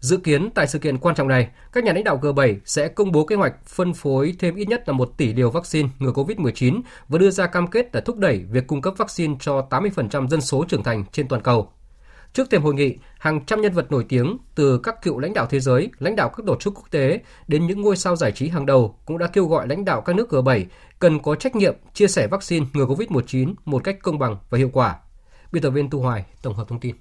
[0.00, 3.12] Dự kiến tại sự kiện quan trọng này, các nhà lãnh đạo G7 sẽ công
[3.12, 6.80] bố kế hoạch phân phối thêm ít nhất là 1 tỷ liều vaccine ngừa COVID-19
[7.08, 10.40] và đưa ra cam kết để thúc đẩy việc cung cấp vaccine cho 80% dân
[10.40, 11.72] số trưởng thành trên toàn cầu.
[12.32, 15.46] Trước thềm hội nghị, hàng trăm nhân vật nổi tiếng từ các cựu lãnh đạo
[15.50, 18.48] thế giới, lãnh đạo các tổ chức quốc tế đến những ngôi sao giải trí
[18.48, 20.64] hàng đầu cũng đã kêu gọi lãnh đạo các nước G7
[20.98, 24.70] cần có trách nhiệm chia sẻ vaccine ngừa COVID-19 một cách công bằng và hiệu
[24.72, 24.96] quả.
[25.52, 26.96] Biên tập viên Tu Hoài tổng hợp thông tin.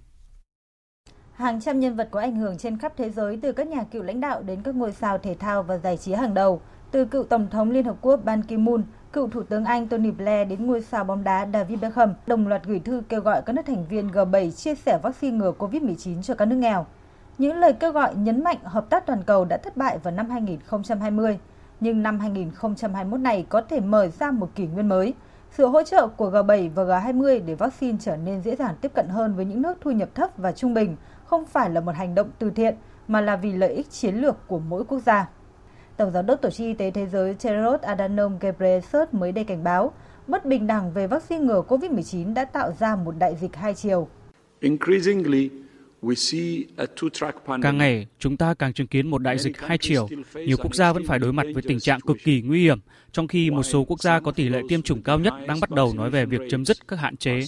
[1.40, 4.04] Hàng trăm nhân vật có ảnh hưởng trên khắp thế giới từ các nhà cựu
[4.04, 6.62] lãnh đạo đến các ngôi sao thể thao và giải trí hàng đầu,
[6.92, 8.82] từ cựu Tổng thống Liên Hợp Quốc Ban Ki-moon,
[9.14, 12.64] cựu Thủ tướng Anh Tony Blair đến ngôi sao bóng đá David Beckham đồng loạt
[12.66, 16.36] gửi thư kêu gọi các nước thành viên G7 chia sẻ vaccine ngừa COVID-19 cho
[16.36, 16.86] các nước nghèo.
[17.38, 20.30] Những lời kêu gọi nhấn mạnh hợp tác toàn cầu đã thất bại vào năm
[20.30, 21.40] 2020,
[21.80, 25.14] nhưng năm 2021 này có thể mở ra một kỷ nguyên mới–
[25.52, 29.08] sự hỗ trợ của G7 và G20 để vaccine trở nên dễ dàng tiếp cận
[29.08, 30.96] hơn với những nước thu nhập thấp và trung bình
[31.30, 32.76] không phải là một hành động từ thiện
[33.08, 35.30] mà là vì lợi ích chiến lược của mỗi quốc gia.
[35.98, 39.64] Tổng giám đốc Tổ chức Y tế Thế giới Tedros Adhanom Ghebreyesus mới đây cảnh
[39.64, 39.94] báo,
[40.28, 44.08] bất bình đẳng về vaccine ngừa COVID-19 đã tạo ra một đại dịch hai chiều.
[44.60, 45.50] Increasingly,
[47.62, 50.08] Càng ngày, chúng ta càng chứng kiến một đại dịch hai chiều.
[50.36, 52.80] Nhiều quốc gia vẫn phải đối mặt với tình trạng cực kỳ nguy hiểm,
[53.12, 55.70] trong khi một số quốc gia có tỷ lệ tiêm chủng cao nhất đang bắt
[55.72, 57.40] đầu nói về việc chấm dứt các hạn chế.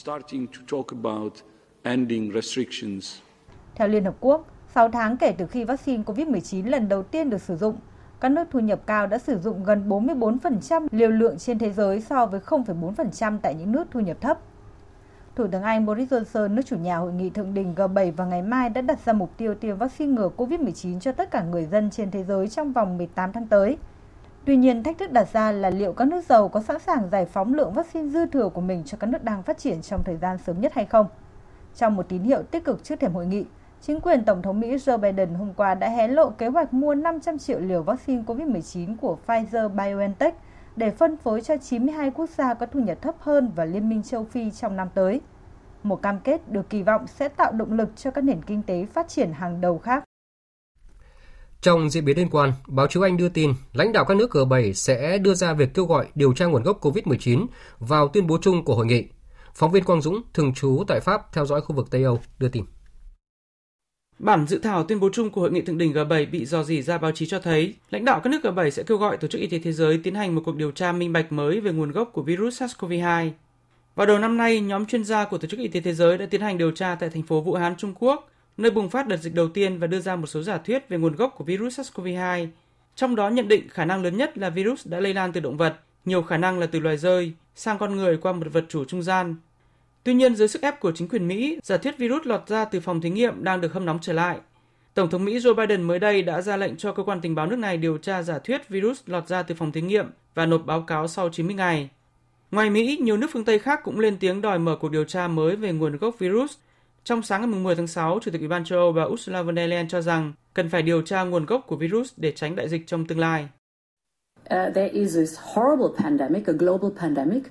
[3.82, 7.42] Theo Liên Hợp Quốc, 6 tháng kể từ khi vaccine COVID-19 lần đầu tiên được
[7.42, 7.76] sử dụng,
[8.20, 12.02] các nước thu nhập cao đã sử dụng gần 44% liều lượng trên thế giới
[12.02, 14.40] so với 0,4% tại những nước thu nhập thấp.
[15.36, 18.42] Thủ tướng Anh Boris Johnson, nước chủ nhà hội nghị thượng đỉnh G7 vào ngày
[18.42, 21.90] mai đã đặt ra mục tiêu tiêm vaccine ngừa COVID-19 cho tất cả người dân
[21.90, 23.78] trên thế giới trong vòng 18 tháng tới.
[24.46, 27.26] Tuy nhiên, thách thức đặt ra là liệu các nước giàu có sẵn sàng giải
[27.26, 30.18] phóng lượng vaccine dư thừa của mình cho các nước đang phát triển trong thời
[30.18, 31.08] gian sớm nhất hay không.
[31.76, 33.46] Trong một tín hiệu tích cực trước thềm hội nghị,
[33.82, 36.96] chính quyền Tổng thống Mỹ Joe Biden hôm qua đã hé lộ kế hoạch mua
[36.96, 40.32] 500 triệu liều vaccine COVID-19 của Pfizer-BioNTech
[40.76, 44.04] để phân phối cho 92 quốc gia có thu nhập thấp hơn và Liên minh
[44.04, 45.22] châu Phi trong năm tới.
[45.84, 48.86] Một cam kết được kỳ vọng sẽ tạo động lực cho các nền kinh tế
[48.94, 50.04] phát triển hàng đầu khác.
[51.62, 54.74] Trong diễn biến liên quan, báo chí Anh đưa tin lãnh đạo các nước G7
[54.74, 57.46] sẽ đưa ra việc kêu gọi điều tra nguồn gốc COVID-19
[57.80, 59.08] vào tuyên bố chung của hội nghị.
[59.54, 62.50] Phóng viên Quang Dũng, thường trú tại Pháp, theo dõi khu vực Tây Âu, đưa
[62.50, 62.66] tin.
[64.22, 66.82] Bản dự thảo tuyên bố chung của hội nghị thượng đỉnh G7 bị dò dỉ
[66.82, 69.42] ra báo chí cho thấy, lãnh đạo các nước G7 sẽ kêu gọi Tổ chức
[69.42, 71.92] Y tế Thế giới tiến hành một cuộc điều tra minh bạch mới về nguồn
[71.92, 73.32] gốc của virus SARS-CoV-2.
[73.96, 76.26] Vào đầu năm nay, nhóm chuyên gia của Tổ chức Y tế Thế giới đã
[76.26, 79.18] tiến hành điều tra tại thành phố Vũ Hán, Trung Quốc, nơi bùng phát đợt
[79.18, 81.80] dịch đầu tiên và đưa ra một số giả thuyết về nguồn gốc của virus
[81.80, 82.48] SARS-CoV-2.
[82.96, 85.58] Trong đó nhận định khả năng lớn nhất là virus đã lây lan từ động
[85.58, 88.86] vật, nhiều khả năng là từ loài rơi sang con người qua một vật chủ
[88.86, 89.36] trung gian.
[90.04, 92.80] Tuy nhiên, dưới sức ép của chính quyền Mỹ, giả thuyết virus lọt ra từ
[92.80, 94.39] phòng thí nghiệm đang được hâm nóng trở lại.
[94.93, 97.47] Tổng thống Mỹ Joe Biden mới đây đã ra lệnh cho cơ quan tình báo
[97.47, 100.66] nước này điều tra giả thuyết virus lọt ra từ phòng thí nghiệm và nộp
[100.66, 101.89] báo cáo sau 90 ngày.
[102.52, 105.28] Ngoài Mỹ, nhiều nước phương Tây khác cũng lên tiếng đòi mở cuộc điều tra
[105.28, 106.54] mới về nguồn gốc virus.
[107.04, 109.56] Trong sáng ngày 10 tháng 6, Chủ tịch Ủy ban châu Âu bà Ursula von
[109.56, 112.70] der Leyen cho rằng cần phải điều tra nguồn gốc của virus để tránh đại
[112.70, 113.47] dịch trong tương lai.
[114.39, 117.43] Uh, there is this horrible pandemic, a global pandemic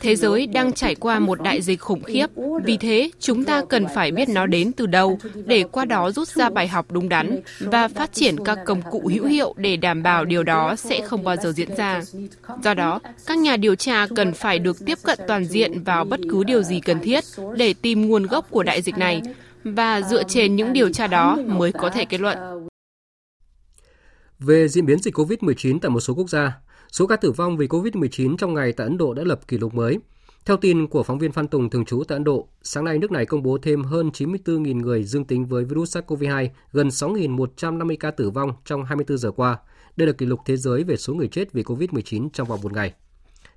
[0.00, 2.26] Thế giới đang trải qua một đại dịch khủng khiếp,
[2.64, 6.28] vì thế chúng ta cần phải biết nó đến từ đâu để qua đó rút
[6.28, 10.02] ra bài học đúng đắn và phát triển các công cụ hữu hiệu để đảm
[10.02, 12.02] bảo điều đó sẽ không bao giờ diễn ra.
[12.62, 16.20] Do đó, các nhà điều tra cần phải được tiếp cận toàn diện vào bất
[16.30, 17.24] cứ điều gì cần thiết
[17.56, 19.22] để tìm nguồn gốc của đại dịch này
[19.64, 22.38] và dựa trên những điều tra đó mới có thể kết luận.
[24.38, 26.52] Về diễn biến dịch COVID-19 tại một số quốc gia,
[26.92, 29.74] Số ca tử vong vì COVID-19 trong ngày tại Ấn Độ đã lập kỷ lục
[29.74, 29.98] mới.
[30.44, 33.10] Theo tin của phóng viên Phan Tùng thường trú tại Ấn Độ, sáng nay nước
[33.10, 38.10] này công bố thêm hơn 94.000 người dương tính với virus SARS-CoV-2, gần 6.150 ca
[38.10, 39.58] tử vong trong 24 giờ qua.
[39.96, 42.72] Đây là kỷ lục thế giới về số người chết vì COVID-19 trong vòng một
[42.72, 42.92] ngày.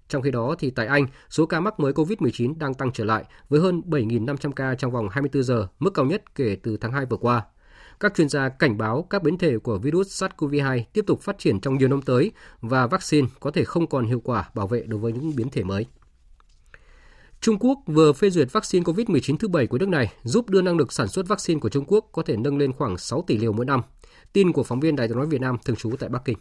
[0.09, 3.23] Trong khi đó, thì tại Anh, số ca mắc mới COVID-19 đang tăng trở lại
[3.49, 7.05] với hơn 7.500 ca trong vòng 24 giờ, mức cao nhất kể từ tháng 2
[7.05, 7.43] vừa qua.
[8.03, 11.59] Các chuyên gia cảnh báo các biến thể của virus SARS-CoV-2 tiếp tục phát triển
[11.59, 12.31] trong nhiều năm tới
[12.61, 15.63] và vaccine có thể không còn hiệu quả bảo vệ đối với những biến thể
[15.63, 15.85] mới.
[17.41, 20.77] Trung Quốc vừa phê duyệt vaccine COVID-19 thứ bảy của nước này, giúp đưa năng
[20.77, 23.53] lực sản xuất vaccine của Trung Quốc có thể nâng lên khoảng 6 tỷ liều
[23.53, 23.81] mỗi năm.
[24.33, 26.37] Tin của phóng viên Đài tiếng nói Việt Nam thường trú tại Bắc Kinh.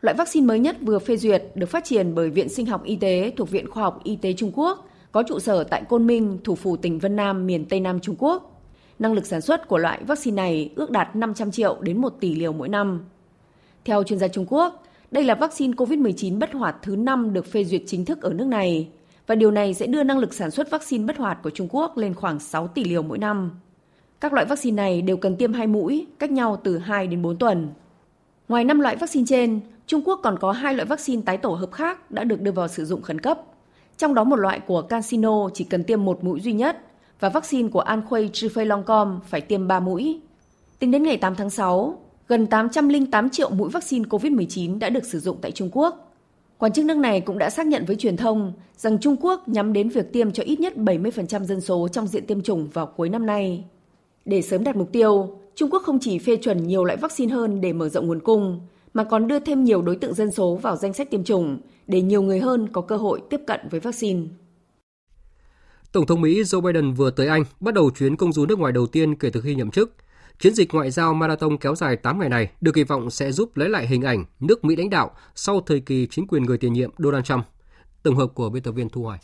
[0.00, 2.96] Loại vaccine mới nhất vừa phê duyệt được phát triển bởi Viện Sinh học Y
[2.96, 6.38] tế thuộc Viện Khoa học Y tế Trung Quốc, có trụ sở tại Côn Minh,
[6.44, 8.53] thủ phủ tỉnh Vân Nam, miền Tây Nam Trung Quốc.
[8.98, 12.34] Năng lực sản xuất của loại vaccine này ước đạt 500 triệu đến 1 tỷ
[12.34, 13.04] liều mỗi năm.
[13.84, 17.64] Theo chuyên gia Trung Quốc, đây là vaccine COVID-19 bất hoạt thứ 5 được phê
[17.64, 18.88] duyệt chính thức ở nước này
[19.26, 21.96] và điều này sẽ đưa năng lực sản xuất vaccine bất hoạt của Trung Quốc
[21.96, 23.50] lên khoảng 6 tỷ liều mỗi năm.
[24.20, 27.36] Các loại vaccine này đều cần tiêm hai mũi, cách nhau từ 2 đến 4
[27.36, 27.68] tuần.
[28.48, 31.72] Ngoài 5 loại vaccine trên, Trung Quốc còn có hai loại vaccine tái tổ hợp
[31.72, 33.40] khác đã được đưa vào sử dụng khẩn cấp.
[33.96, 36.76] Trong đó một loại của CanSino chỉ cần tiêm một mũi duy nhất
[37.24, 40.20] và vaccine của An Khuây Trifei Longcom phải tiêm 3 mũi.
[40.78, 41.98] Tính đến ngày 8 tháng 6,
[42.28, 46.14] gần 808 triệu mũi vaccine COVID-19 đã được sử dụng tại Trung Quốc.
[46.58, 49.72] Quan chức nước này cũng đã xác nhận với truyền thông rằng Trung Quốc nhắm
[49.72, 53.08] đến việc tiêm cho ít nhất 70% dân số trong diện tiêm chủng vào cuối
[53.08, 53.64] năm nay.
[54.24, 57.60] Để sớm đạt mục tiêu, Trung Quốc không chỉ phê chuẩn nhiều loại vaccine hơn
[57.60, 58.60] để mở rộng nguồn cung,
[58.94, 62.00] mà còn đưa thêm nhiều đối tượng dân số vào danh sách tiêm chủng để
[62.00, 64.20] nhiều người hơn có cơ hội tiếp cận với vaccine.
[65.94, 68.72] Tổng thống Mỹ Joe Biden vừa tới Anh, bắt đầu chuyến công du nước ngoài
[68.72, 69.94] đầu tiên kể từ khi nhậm chức.
[70.38, 73.56] Chiến dịch ngoại giao marathon kéo dài 8 ngày này được kỳ vọng sẽ giúp
[73.56, 76.72] lấy lại hình ảnh nước Mỹ lãnh đạo sau thời kỳ chính quyền người tiền
[76.72, 77.44] nhiệm Donald Trump.
[78.02, 79.18] Tổng hợp của biên tập viên Thu Hoài.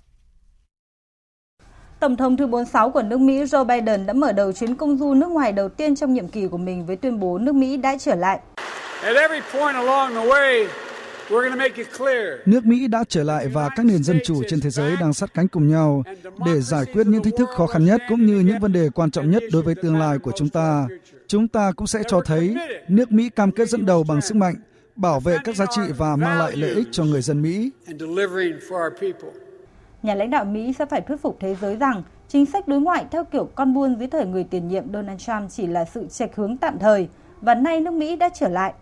[2.00, 5.14] Tổng thống thứ 46 của nước Mỹ Joe Biden đã mở đầu chuyến công du
[5.14, 7.96] nước ngoài đầu tiên trong nhiệm kỳ của mình với tuyên bố nước Mỹ đã
[7.98, 8.40] trở lại.
[12.46, 15.34] Nước Mỹ đã trở lại và các nền dân chủ trên thế giới đang sát
[15.34, 16.02] cánh cùng nhau
[16.46, 19.10] để giải quyết những thách thức khó khăn nhất cũng như những vấn đề quan
[19.10, 20.86] trọng nhất đối với tương lai của chúng ta.
[21.26, 22.56] Chúng ta cũng sẽ cho thấy
[22.88, 24.54] nước Mỹ cam kết dẫn đầu bằng sức mạnh,
[24.96, 27.70] bảo vệ các giá trị và mang lại lợi ích cho người dân Mỹ.
[30.02, 33.04] Nhà lãnh đạo Mỹ sẽ phải thuyết phục thế giới rằng chính sách đối ngoại
[33.10, 36.36] theo kiểu con buôn dưới thời người tiền nhiệm Donald Trump chỉ là sự chệch
[36.36, 37.08] hướng tạm thời
[37.40, 38.72] và nay nước Mỹ đã trở lại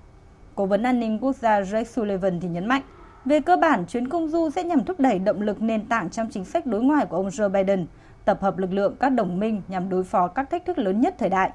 [0.58, 2.82] Cố vấn an ninh quốc gia Jake Sullivan thì nhấn mạnh,
[3.24, 6.28] về cơ bản, chuyến công du sẽ nhằm thúc đẩy động lực nền tảng trong
[6.30, 7.86] chính sách đối ngoại của ông Joe Biden,
[8.24, 11.14] tập hợp lực lượng các đồng minh nhằm đối phó các thách thức lớn nhất
[11.18, 11.50] thời đại.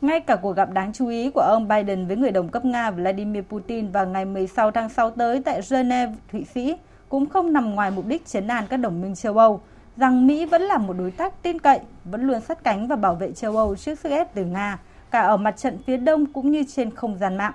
[0.00, 2.90] Ngay cả cuộc gặp đáng chú ý của ông Biden với người đồng cấp Nga
[2.90, 6.76] Vladimir Putin vào ngày 16 tháng 6 tới tại Geneva, Thụy Sĩ
[7.08, 9.60] cũng không nằm ngoài mục đích chấn an các đồng minh châu Âu,
[9.96, 13.14] rằng Mỹ vẫn là một đối tác tin cậy, vẫn luôn sát cánh và bảo
[13.14, 14.78] vệ châu Âu trước sức ép từ Nga,
[15.10, 17.52] cả ở mặt trận phía đông cũng như trên không gian mạng.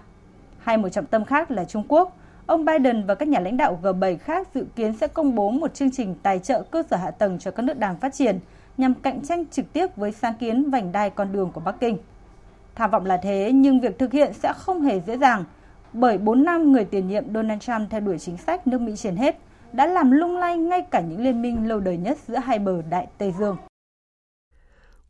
[0.63, 2.17] Hay một trọng tâm khác là Trung Quốc.
[2.45, 5.73] Ông Biden và các nhà lãnh đạo G7 khác dự kiến sẽ công bố một
[5.73, 8.39] chương trình tài trợ cơ sở hạ tầng cho các nước đang phát triển,
[8.77, 11.97] nhằm cạnh tranh trực tiếp với sáng kiến vành đai con đường của Bắc Kinh.
[12.75, 15.43] Tham vọng là thế, nhưng việc thực hiện sẽ không hề dễ dàng,
[15.93, 19.15] bởi 4 năm người tiền nhiệm Donald Trump theo đuổi chính sách nước Mỹ trên
[19.15, 19.39] hết
[19.73, 22.81] đã làm lung lay ngay cả những liên minh lâu đời nhất giữa hai bờ
[22.89, 23.57] Đại Tây Dương.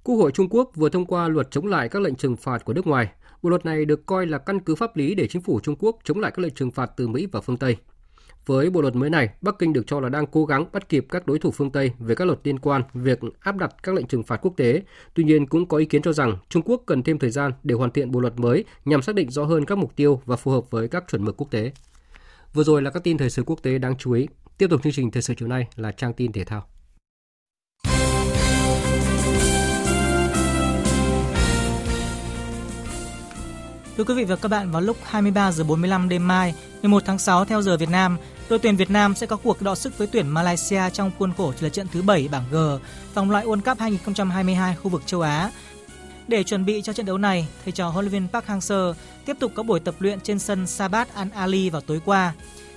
[0.03, 2.73] Quốc hội Trung Quốc vừa thông qua luật chống lại các lệnh trừng phạt của
[2.73, 3.07] nước ngoài.
[3.41, 5.97] Bộ luật này được coi là căn cứ pháp lý để chính phủ Trung Quốc
[6.03, 7.77] chống lại các lệnh trừng phạt từ Mỹ và phương Tây.
[8.45, 11.05] Với bộ luật mới này, Bắc Kinh được cho là đang cố gắng bắt kịp
[11.09, 14.07] các đối thủ phương Tây về các luật liên quan việc áp đặt các lệnh
[14.07, 14.81] trừng phạt quốc tế.
[15.13, 17.75] Tuy nhiên cũng có ý kiến cho rằng Trung Quốc cần thêm thời gian để
[17.75, 20.51] hoàn thiện bộ luật mới nhằm xác định rõ hơn các mục tiêu và phù
[20.51, 21.71] hợp với các chuẩn mực quốc tế.
[22.53, 24.27] Vừa rồi là các tin thời sự quốc tế đáng chú ý.
[24.57, 26.67] Tiếp tục chương trình thời sự chiều nay là trang tin thể thao.
[33.97, 37.19] Thưa quý vị và các bạn, vào lúc 23 giờ 45 đêm mai, 11 tháng
[37.19, 38.17] 6 theo giờ Việt Nam,
[38.49, 41.53] đội tuyển Việt Nam sẽ có cuộc đọ sức với tuyển Malaysia trong khuôn khổ
[41.59, 42.55] là trận thứ 7 bảng G,
[43.13, 45.51] vòng loại World Cup 2022 khu vực châu Á.
[46.27, 48.93] Để chuẩn bị cho trận đấu này, thầy trò huấn luyện viên Park Hang-seo
[49.25, 52.33] tiếp tục có buổi tập luyện trên sân Sabat Al Ali vào tối qua.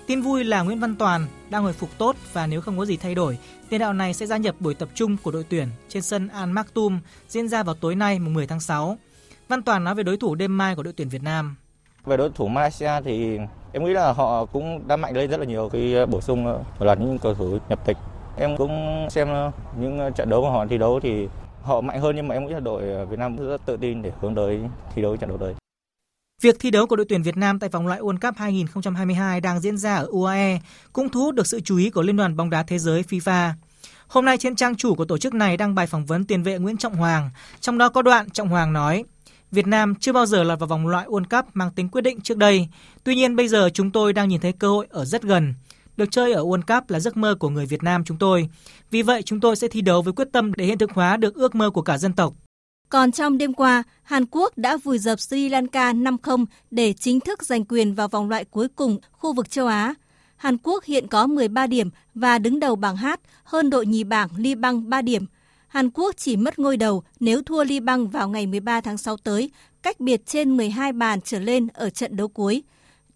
[0.06, 2.96] Tin vui là Nguyễn Văn Toàn đang hồi phục tốt và nếu không có gì
[2.96, 3.38] thay đổi,
[3.68, 6.50] tiền đạo này sẽ gia nhập buổi tập trung của đội tuyển trên sân Al
[6.50, 8.98] Maktoum diễn ra vào tối nay mùng 10 tháng 6.
[9.48, 11.56] Văn Toàn nói về đối thủ đêm mai của đội tuyển Việt Nam.
[12.04, 13.38] Về đối thủ Malaysia thì
[13.72, 16.62] em nghĩ là họ cũng đã mạnh lên rất là nhiều khi bổ sung một
[16.78, 17.96] loạt những cầu thủ nhập tịch.
[18.36, 19.28] Em cũng xem
[19.80, 21.28] những trận đấu của họ thi đấu thì
[21.62, 24.12] họ mạnh hơn nhưng mà em nghĩ là đội Việt Nam rất tự tin để
[24.20, 24.60] hướng tới
[24.94, 25.54] thi đấu trận đấu tới.
[26.42, 29.60] Việc thi đấu của đội tuyển Việt Nam tại vòng loại World Cup 2022 đang
[29.60, 30.60] diễn ra ở UAE
[30.92, 33.50] cũng thu hút được sự chú ý của Liên đoàn bóng đá thế giới FIFA.
[34.08, 36.58] Hôm nay trên trang chủ của tổ chức này đăng bài phỏng vấn tiền vệ
[36.58, 37.30] Nguyễn Trọng Hoàng,
[37.60, 39.04] trong đó có đoạn Trọng Hoàng nói:
[39.54, 42.20] Việt Nam chưa bao giờ lọt vào vòng loại World Cup mang tính quyết định
[42.20, 42.68] trước đây.
[43.04, 45.54] Tuy nhiên bây giờ chúng tôi đang nhìn thấy cơ hội ở rất gần.
[45.96, 48.48] Được chơi ở World Cup là giấc mơ của người Việt Nam chúng tôi.
[48.90, 51.34] Vì vậy chúng tôi sẽ thi đấu với quyết tâm để hiện thực hóa được
[51.34, 52.34] ước mơ của cả dân tộc.
[52.88, 57.42] Còn trong đêm qua, Hàn Quốc đã vùi dập Sri Lanka 5-0 để chính thức
[57.42, 59.94] giành quyền vào vòng loại cuối cùng khu vực châu Á.
[60.36, 63.06] Hàn Quốc hiện có 13 điểm và đứng đầu bảng H,
[63.44, 65.26] hơn đội nhì bảng Liban 3 điểm.
[65.74, 69.50] Hàn Quốc chỉ mất ngôi đầu nếu thua Liban vào ngày 13 tháng 6 tới,
[69.82, 72.62] cách biệt trên 12 bàn trở lên ở trận đấu cuối.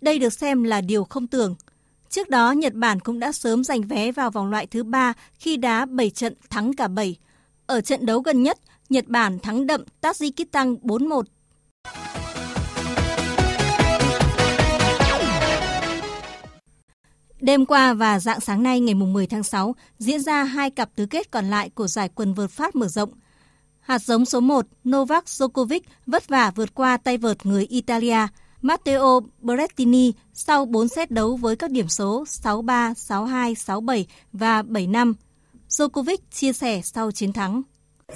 [0.00, 1.54] Đây được xem là điều không tưởng.
[2.08, 5.56] Trước đó, Nhật Bản cũng đã sớm giành vé vào vòng loại thứ 3 khi
[5.56, 7.16] đá 7 trận thắng cả 7.
[7.66, 11.22] Ở trận đấu gần nhất, Nhật Bản thắng đậm Tajikistan 4-1.
[17.40, 21.06] Đêm qua và dạng sáng nay ngày 10 tháng 6 diễn ra hai cặp tứ
[21.06, 23.10] kết còn lại của giải quần vợt Pháp mở rộng.
[23.80, 28.26] Hạt giống số 1 Novak Djokovic vất vả vượt qua tay vợt người Italia
[28.62, 35.14] Matteo Berrettini sau 4 set đấu với các điểm số 6-3, 6-2, 6-7 và 7-5.
[35.68, 37.62] Djokovic chia sẻ sau chiến thắng.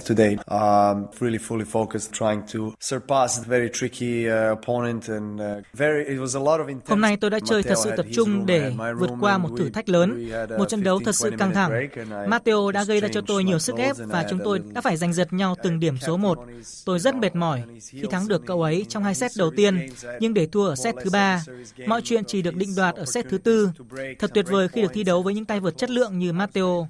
[0.06, 5.44] Today, um, really fully focused trying to surpass the very tricky uh, opponent and uh,
[5.74, 6.88] very it was a lot of intense.
[6.88, 9.88] Hôm nay tôi đã chơi thật sự tập trung để vượt qua một thử thách
[9.88, 11.88] lớn, một trận đấu thật sự căng thẳng.
[12.28, 15.12] Matteo đã gây ra cho tôi nhiều sức ép và chúng tôi đã phải giành
[15.12, 16.38] giật nhau từng điểm số một.
[16.84, 19.88] Tôi rất mệt mỏi khi thắng được cậu ấy trong hai set đầu tiên,
[20.20, 21.44] nhưng để thua ở set thứ ba,
[21.86, 23.70] mọi chuyện chỉ được định đoạt ở set thứ tư.
[24.18, 26.88] Thật tuyệt vời khi được thi đấu với những tay vợt chất lượng như Matteo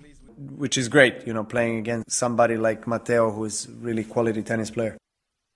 [0.59, 4.73] which is great, you know, playing against somebody like Matteo who is really quality tennis
[4.73, 4.93] player.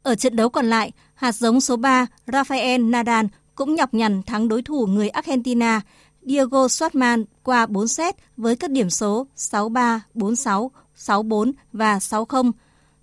[0.02, 4.48] Ở trận đấu còn lại, hạt giống số 3 Rafael Nadal cũng nhọc nhằn thắng
[4.48, 5.80] đối thủ người Argentina
[6.22, 12.52] Diego Schwartzman qua 4 set với các điểm số 6-3, 4-6, 6-4 và 6-0.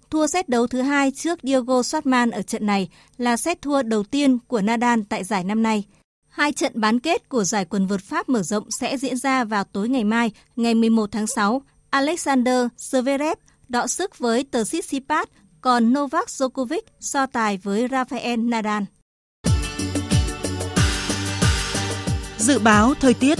[0.09, 4.03] Thua set đấu thứ hai trước Diego Schwartzman ở trận này là set thua đầu
[4.03, 5.83] tiên của Nadal tại giải năm nay.
[6.29, 9.63] Hai trận bán kết của giải quần vợt Pháp mở rộng sẽ diễn ra vào
[9.63, 11.61] tối ngày mai, ngày 11 tháng 6.
[11.93, 13.35] Alexander Zverev
[13.69, 15.27] đọ sức với tờ Tsitsipas,
[15.61, 18.83] còn Novak Djokovic so tài với Rafael Nadal.
[22.37, 23.39] Dự báo thời tiết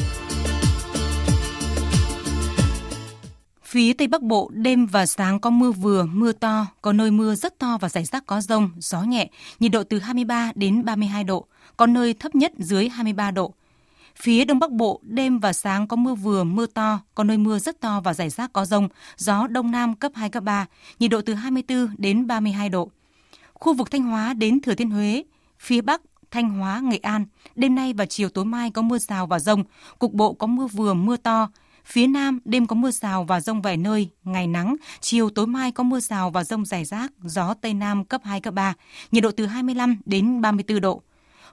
[3.64, 7.36] Phía Tây Bắc Bộ, đêm và sáng có mưa vừa, mưa to, có nơi mưa
[7.36, 9.30] rất to và rải rác có rông, gió nhẹ,
[9.60, 11.48] nhiệt độ từ 23 đến 32 độ,
[11.78, 13.54] có nơi thấp nhất dưới 23 độ.
[14.16, 17.60] Phía Đông Bắc Bộ, đêm và sáng có mưa vừa, mưa to, có nơi mưa
[17.60, 20.66] rất to và rải rác có rông, gió Đông Nam cấp 2, cấp 3,
[21.00, 22.90] nhiệt độ từ 24 đến 32 độ.
[23.54, 25.24] Khu vực Thanh Hóa đến Thừa Thiên Huế,
[25.60, 26.02] phía Bắc,
[26.32, 29.64] Thanh Hóa, Nghệ An, đêm nay và chiều tối mai có mưa rào và rông,
[30.00, 31.50] cục bộ có mưa vừa, mưa to,
[31.86, 35.72] Phía Nam đêm có mưa rào và rông vài nơi, ngày nắng, chiều tối mai
[35.72, 38.74] có mưa rào và rông rải rác, gió Tây Nam cấp 2, cấp 3,
[39.12, 41.02] nhiệt độ từ 25 đến 34 độ.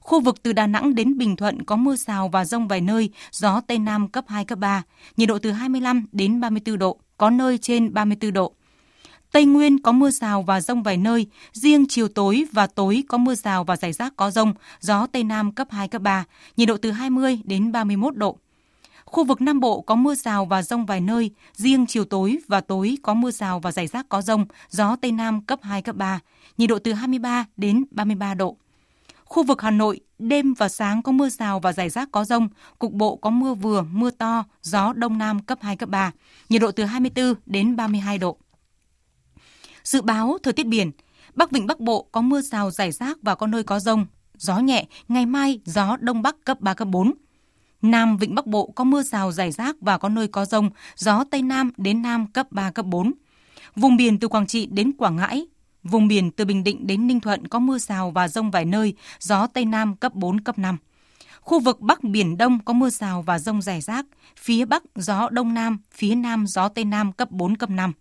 [0.01, 3.11] Khu vực từ Đà Nẵng đến Bình Thuận có mưa rào và rông vài nơi,
[3.33, 4.83] gió Tây Nam cấp 2, cấp 3,
[5.17, 8.53] nhiệt độ từ 25 đến 34 độ, có nơi trên 34 độ.
[9.33, 13.19] Tây Nguyên có mưa rào và rông vài nơi, riêng chiều tối và tối có
[13.19, 16.25] mưa rào và rải rác có rông, gió Tây Nam cấp 2, cấp 3,
[16.57, 18.37] nhiệt độ từ 20 đến 31 độ.
[19.05, 22.61] Khu vực Nam Bộ có mưa rào và rông vài nơi, riêng chiều tối và
[22.61, 25.97] tối có mưa rào và rải rác có rông, gió Tây Nam cấp 2, cấp
[25.97, 26.21] 3,
[26.59, 28.57] nhiệt độ từ 23 đến 33 độ.
[29.31, 32.49] Khu vực Hà Nội, đêm và sáng có mưa rào và rải rác có rông,
[32.79, 36.13] cục bộ có mưa vừa, mưa to, gió Đông Nam cấp 2, cấp 3,
[36.49, 38.37] nhiệt độ từ 24 đến 32 độ.
[39.85, 40.91] Dự báo thời tiết biển,
[41.35, 44.07] Bắc Vịnh Bắc Bộ có mưa rào rải rác và có nơi có rông,
[44.37, 47.13] gió nhẹ, ngày mai gió Đông Bắc cấp 3, cấp 4.
[47.83, 51.25] Nam Vịnh Bắc Bộ có mưa rào rải rác và có nơi có rông, gió
[51.31, 53.13] Tây Nam đến Nam cấp 3, cấp 4.
[53.77, 55.47] Vùng biển từ Quảng Trị đến Quảng Ngãi,
[55.83, 58.95] vùng biển từ Bình Định đến Ninh Thuận có mưa rào và rông vài nơi,
[59.19, 60.77] gió Tây Nam cấp 4, cấp 5.
[61.41, 64.07] Khu vực Bắc Biển Đông có mưa rào và rông rải rác,
[64.37, 67.93] phía Bắc gió Đông Nam, phía Nam gió Tây Nam cấp 4, cấp 5.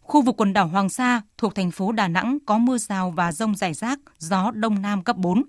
[0.00, 3.32] Khu vực quần đảo Hoàng Sa thuộc thành phố Đà Nẵng có mưa rào và
[3.32, 5.42] rông rải rác, gió Đông Nam cấp 4.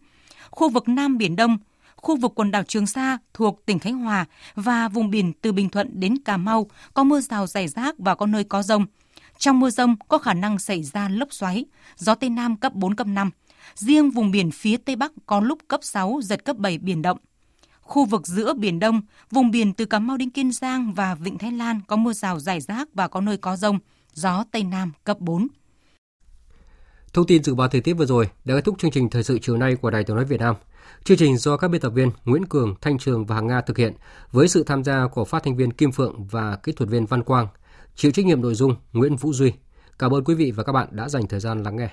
[0.52, 1.58] Khu vực Nam Biển Đông,
[1.96, 5.70] khu vực quần đảo Trường Sa thuộc tỉnh Khánh Hòa và vùng biển từ Bình
[5.70, 8.86] Thuận đến Cà Mau có mưa rào rải rác và có nơi có rông.
[9.44, 11.66] Trong mưa rông có khả năng xảy ra lốc xoáy,
[11.98, 13.32] gió Tây Nam cấp 4, cấp 5.
[13.76, 17.18] Riêng vùng biển phía Tây Bắc có lúc cấp 6, giật cấp 7 biển động.
[17.82, 21.38] Khu vực giữa Biển Đông, vùng biển từ Cà Mau đến Kiên Giang và Vịnh
[21.38, 23.80] Thái Lan có mưa rào rải rác và có nơi có rông
[24.14, 25.48] gió Tây Nam cấp 4.
[27.14, 29.40] Thông tin dự báo thời tiết vừa rồi đã kết thúc chương trình thời sự
[29.42, 30.56] chiều nay của Đài Tiếng nói Việt Nam.
[31.04, 33.78] Chương trình do các biên tập viên Nguyễn Cường, Thanh Trường và Hằng Nga thực
[33.78, 33.94] hiện
[34.32, 37.24] với sự tham gia của phát thanh viên Kim Phượng và kỹ thuật viên Văn
[37.24, 37.48] Quang.
[37.96, 39.54] Chịu trách nhiệm nội dung Nguyễn Vũ Duy.
[40.00, 41.90] Cảm ơn quý vị và các bạn đã dành thời gian lắng nghe.